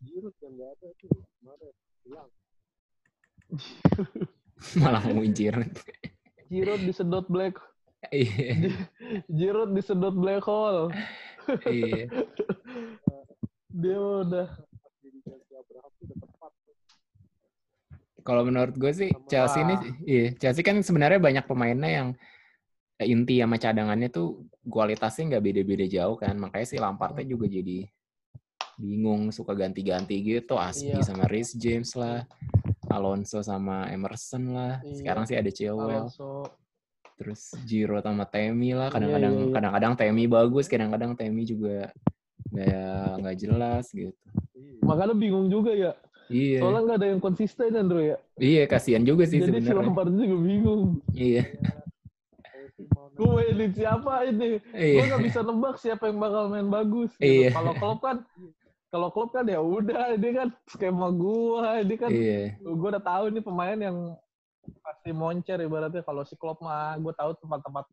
[0.00, 1.74] Giroud yang nggak ada tuh kemarin
[2.08, 2.30] hilang.
[4.80, 5.52] Malah muncir.
[6.48, 7.60] Giroud disedot black,
[8.08, 8.72] Iya.
[9.28, 10.88] Giroud disedot black hole.
[11.68, 12.08] Iya.
[13.78, 14.48] Dia udah
[15.04, 16.74] Jadi Chelsea Abraham tuh udah tepat tuh.
[18.22, 19.74] Kalau menurut gue sih Chelsea ini,
[20.04, 22.08] iya, Chelsea kan sebenarnya banyak pemainnya yang
[22.98, 26.34] inti sama cadangannya tuh kualitasnya nggak beda-beda jauh kan.
[26.36, 27.86] Makanya si Lampardnya juga jadi
[28.76, 30.54] bingung, suka ganti-ganti gitu.
[30.54, 31.02] Aspi Iya.
[31.02, 32.26] sama Reece James lah,
[32.90, 34.78] Alonso sama Emerson lah.
[34.84, 34.94] Iya.
[34.98, 36.46] Sekarang sih ada Chilwell, Alonso.
[37.18, 38.86] terus Giroud sama Temi lah.
[38.90, 39.54] Iya, Kadang-kadang iya, iya.
[39.56, 41.90] kadang-kadang Temi bagus, kadang-kadang Temi juga
[42.52, 44.14] nggak nggak jelas gitu.
[44.56, 44.80] Iya.
[44.84, 45.92] Makanya bingung juga ya.
[46.28, 48.20] Iya, Soalnya nggak ada yang konsisten Andrew ya.
[48.36, 49.80] iya kasihan juga sih Jadi si sebenarnya.
[49.80, 51.00] Lampard juga bingung.
[51.16, 51.42] Iya,
[52.44, 52.82] Kayak si
[53.16, 54.60] Gue edit siapa ini?
[54.60, 57.16] Gue iya, nggak bisa nebak siapa yang bakal main bagus.
[57.16, 57.48] Iya.
[57.48, 57.56] Gitu.
[57.56, 58.16] Kalau klub kan,
[58.92, 62.60] kalau klub kan ya udah, ini kan skema gua, ini kan iya.
[62.60, 63.96] gue udah tahu nih pemain yang
[64.84, 67.88] pasti moncer ibaratnya kalau si klub mah gue tahu tempat-tempat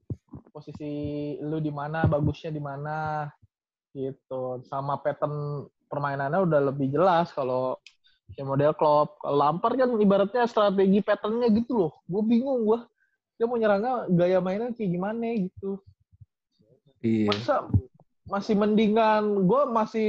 [0.51, 0.91] posisi
[1.39, 3.27] lu di mana bagusnya di mana
[3.95, 4.59] gitu.
[4.67, 7.79] Sama pattern permainannya udah lebih jelas kalau
[8.35, 11.93] si model klub kalau Lampard kan ibaratnya strategi patternnya gitu loh.
[12.03, 12.79] Gue bingung gue
[13.39, 15.79] dia mau nyerangnya gaya mainnya kayak gimana gitu.
[17.05, 17.29] Iya.
[17.29, 17.55] masa
[18.25, 20.07] masih mendingan gue masih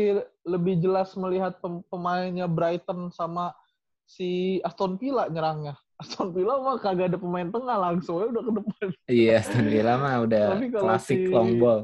[0.49, 3.53] lebih jelas melihat pem- pemainnya Brighton sama
[4.09, 5.77] si Aston Villa nyerangnya.
[6.01, 8.87] Aston Villa mah kagak ada pemain tengah langsung udah ke depan.
[9.11, 10.45] Iya, Aston Villa mah udah
[10.83, 11.81] klasik si- long ball.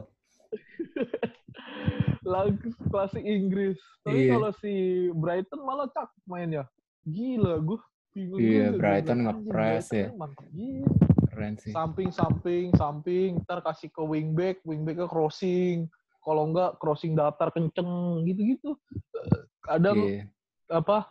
[2.22, 4.30] Langsung klasik Inggris tapi Iya.
[4.36, 4.72] kalau si
[5.12, 6.64] Brighton malah cak mainnya
[7.02, 7.78] gila gue
[8.12, 8.66] bingung Iya.
[8.76, 10.08] Brighton nge-press anjing, ya.
[10.14, 10.90] Mantap gila.
[11.32, 11.72] Keren sih.
[11.72, 15.88] samping samping samping ntar kasih ke wingback wingbacknya crossing
[16.20, 17.88] kalau enggak crossing datar kenceng
[18.22, 18.76] gitu-gitu
[19.16, 20.28] Eh, kadang Iya.
[20.68, 21.08] apa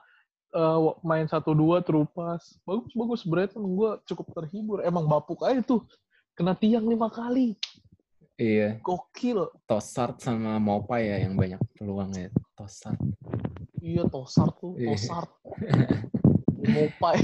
[0.51, 5.81] eh, main satu dua terupas bagus bagus Brighton gue cukup terhibur emang bapuk aja tuh
[6.31, 7.57] kena tiang lima kali
[8.41, 8.81] Iya.
[8.81, 12.33] gokil Tosart sama Mopai ya yang banyak peluangnya.
[12.53, 12.97] Tosart.
[13.77, 14.97] iya tosart tuh Iya.
[14.97, 15.29] tosart
[16.61, 17.17] Mopai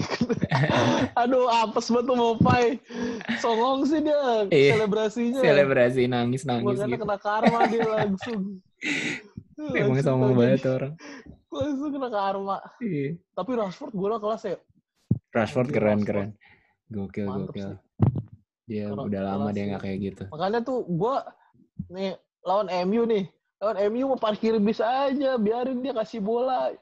[1.21, 2.63] aduh apes banget tuh Mopai
[3.37, 4.71] songong sih dia Iya.
[4.75, 6.97] selebrasinya Selebrasi nangis-nangis gitu.
[6.97, 8.61] kena karma dia langsung
[9.73, 10.93] Emang tau banget orang.
[11.49, 13.17] langsung kena karma Iya.
[13.31, 14.57] tapi Rashford gue kelas ya
[15.29, 16.07] Rashford Anjir, keren Rashford.
[16.07, 16.29] keren.
[16.87, 17.61] Gokil Mantep gokil.
[17.63, 17.77] sih.
[18.67, 20.23] Dia Keras- udah lama dia nggak kayak gitu.
[20.27, 21.15] makanya tuh gue
[21.89, 22.11] nih
[22.43, 23.23] lawan MU nih
[23.57, 26.75] lawan MU mau parkir bis aja biarin dia kasih bola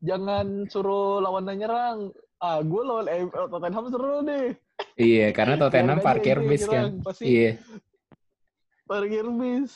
[0.00, 4.58] jangan suruh lawannya nyerang ah gue lawan MU Tottenham seru nih
[4.94, 6.98] Iya, karena Tottenham parkir bis kan.
[7.00, 7.50] pasti Iya.
[8.84, 9.72] parkir bis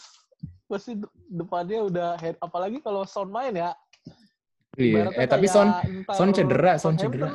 [0.67, 3.71] pasti de- depannya udah head apalagi kalau sound main ya
[4.73, 5.13] Iya.
[5.15, 5.69] Eh tapi Son
[6.09, 7.29] Son cedera, Son cedera.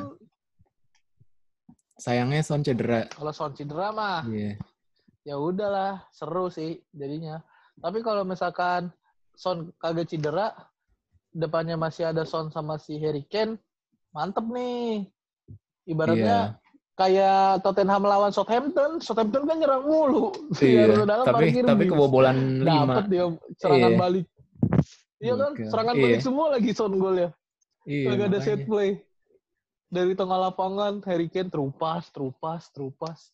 [1.98, 3.10] Sayangnya Son cedera.
[3.10, 4.54] Kalau Son cedera mah Iya.
[5.26, 7.42] ya udahlah seru sih jadinya.
[7.78, 8.88] Tapi kalau misalkan
[9.34, 10.54] Son kagak cedera,
[11.30, 13.58] depannya masih ada Son sama si Harry Kane,
[14.10, 15.04] mantep nih.
[15.84, 15.90] Iya.
[15.90, 16.38] Ibaratnya
[16.94, 20.34] kayak Tottenham lawan Southampton, Southampton kan nyerang mulu.
[20.58, 20.90] Iya.
[20.90, 23.12] Yang dalam Tapi tapi kebobolan Dapet 5.
[23.12, 23.24] dia
[23.58, 23.98] serangan Iya.
[23.98, 24.26] balik.
[25.18, 26.02] Iya kan, serangan Iya.
[26.06, 27.28] balik semua lagi Son golnya.
[27.86, 28.06] Iya.
[28.10, 28.90] Kagak ada set play.
[29.88, 33.32] Dari tengah lapangan, Harry Kane terupas, terupas, terupas.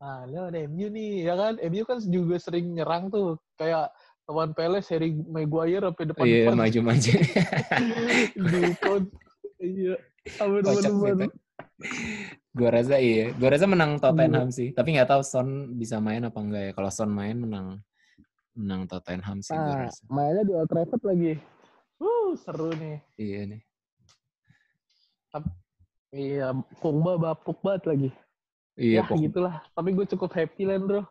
[0.00, 1.60] Nah, ada MU nih, ya kan?
[1.60, 3.36] MU kan juga sering nyerang tuh.
[3.60, 3.92] Kayak
[4.24, 6.54] lawan Peles, Harry Maguire sampai Iya, depan-depan.
[6.56, 7.12] maju-maju.
[9.62, 9.94] Iya.
[10.42, 11.30] Kocak sih depan-depan.
[11.30, 11.38] itu.
[12.50, 13.30] Gua rasa iya.
[13.38, 14.56] Gua rasa menang Tottenham Iya.
[14.58, 14.68] sih.
[14.74, 16.72] Tapi nggak tahu Son bisa main apa enggak ya.
[16.74, 17.78] Kalau Son main menang
[18.58, 20.02] menang Tottenham sih gua Nah, rasa.
[20.10, 21.38] mainnya di Old Trafford lagi.
[22.02, 22.98] Uh, seru nih.
[23.14, 23.62] Iya nih.
[26.12, 26.52] Iya,
[26.84, 28.10] Pogba bapuk banget lagi.
[28.76, 29.64] Iya, ya, pok- gitulah.
[29.72, 31.02] Tapi gue cukup happy lah, bro.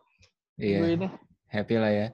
[0.61, 0.77] iya.
[0.77, 1.07] Gue ini.
[1.49, 2.07] Happy lah ya.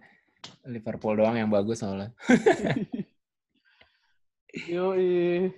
[0.63, 2.15] Liverpool doang yang bagus soalnya.
[4.71, 5.51] Yoi.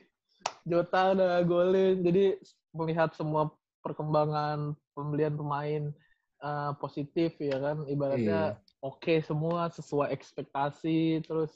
[0.66, 2.02] Jota udah golin.
[2.02, 2.34] Jadi
[2.74, 3.54] melihat semua
[3.86, 5.94] perkembangan pembelian pemain
[6.42, 7.86] eh, positif ya kan.
[7.86, 8.82] Ibaratnya Iya.
[8.82, 11.22] oke semua sesuai ekspektasi.
[11.30, 11.54] Terus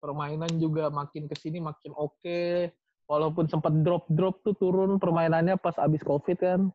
[0.00, 2.72] permainan juga makin ke sini makin oke.
[3.12, 6.72] Walaupun sempat drop-drop tuh turun permainannya pas abis COVID kan.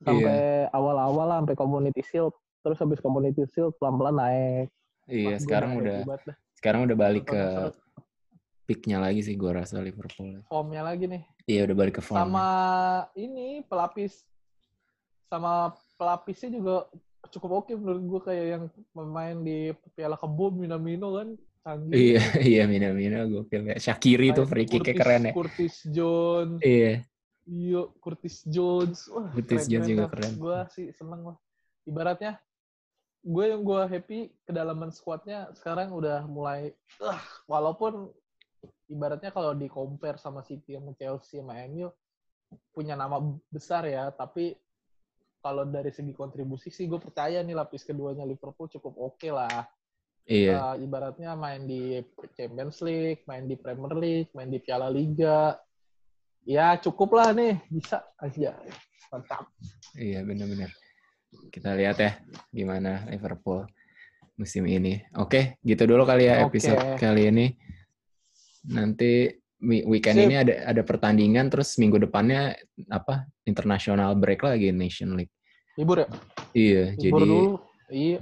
[0.00, 2.32] Sampai awal-awal lah, sampai Community Shield.
[2.64, 4.72] Terus habis Community Shield pelan-pelan naik.
[5.04, 5.98] Iya, gua sekarang udah
[6.56, 7.42] sekarang udah balik ke
[8.64, 10.42] peak-nya lagi sih gua rasa Liverpool.
[10.48, 11.22] formnya lagi nih.
[11.44, 12.18] Iya, udah balik ke form.
[12.18, 12.48] Sama
[13.14, 14.24] ini pelapis
[15.30, 16.88] sama pelapisnya juga
[17.30, 18.64] cukup oke menurut gue kayak yang
[18.94, 21.28] pemain di Piala Kebun Minamino kan
[21.90, 22.22] Iya,
[22.54, 23.76] iya Mina-Mina gokil ya.
[23.82, 25.32] Shakiri tuh Kayak free kick keren ya.
[25.34, 26.62] Curtis Jones.
[26.62, 27.02] Iya.
[27.46, 28.98] Iya, Curtis Jones.
[29.10, 30.32] Wah, Curtis Jones juga keren.
[30.38, 31.36] Gue sih seneng lah.
[31.86, 32.38] Ibaratnya
[33.26, 36.70] gue yang gue happy kedalaman squadnya sekarang udah mulai
[37.02, 37.18] ah,
[37.50, 38.06] walaupun
[38.86, 41.90] ibaratnya kalau di compare sama City sama Chelsea sama MU
[42.70, 43.18] punya nama
[43.50, 44.54] besar ya tapi
[45.42, 49.66] kalau dari segi kontribusi sih gue percaya nih lapis keduanya Liverpool cukup oke lah
[50.26, 50.74] Iya.
[50.74, 52.02] Uh, ibaratnya main di
[52.34, 55.54] Champions League, main di Premier League, main di Piala Liga.
[56.42, 58.58] Ya cukup lah nih, bisa aja.
[59.10, 59.46] Mantap.
[59.94, 60.70] Iya, benar-benar.
[61.54, 62.18] Kita lihat ya
[62.50, 63.66] gimana Liverpool
[64.34, 64.98] musim ini.
[65.14, 66.58] Oke, gitu dulu kali ya Oke.
[66.58, 67.46] episode kali ini.
[68.66, 69.30] Nanti
[69.62, 70.26] weekend Sip.
[70.26, 72.58] ini ada ada pertandingan terus minggu depannya
[72.90, 73.30] apa?
[73.46, 75.30] International break lagi Nation League.
[75.78, 76.08] Libur ya?
[76.50, 77.40] Iya, Libur jadi dulu.
[77.94, 78.18] Iya.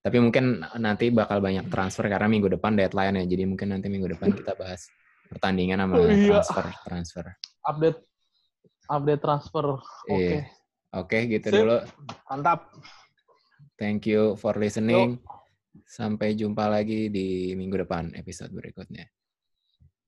[0.00, 3.24] Tapi mungkin nanti bakal banyak transfer karena minggu depan deadline ya.
[3.28, 4.88] Jadi mungkin nanti minggu depan kita bahas
[5.28, 6.40] pertandingan sama Oh, iya.
[6.40, 7.24] transfer transfer.
[7.68, 7.98] Update
[8.88, 9.66] update transfer.
[10.08, 10.16] Oke.
[10.16, 10.40] Iya.
[10.90, 11.56] Oke, gitu Sip.
[11.62, 11.78] dulu.
[12.26, 12.74] Mantap.
[13.78, 15.22] Thank you for listening.
[15.86, 19.06] Sampai jumpa lagi di minggu depan episode berikutnya.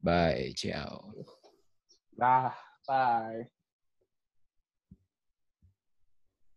[0.02, 1.14] Bye, ciao.
[2.18, 2.50] Dah,
[2.82, 3.61] bye.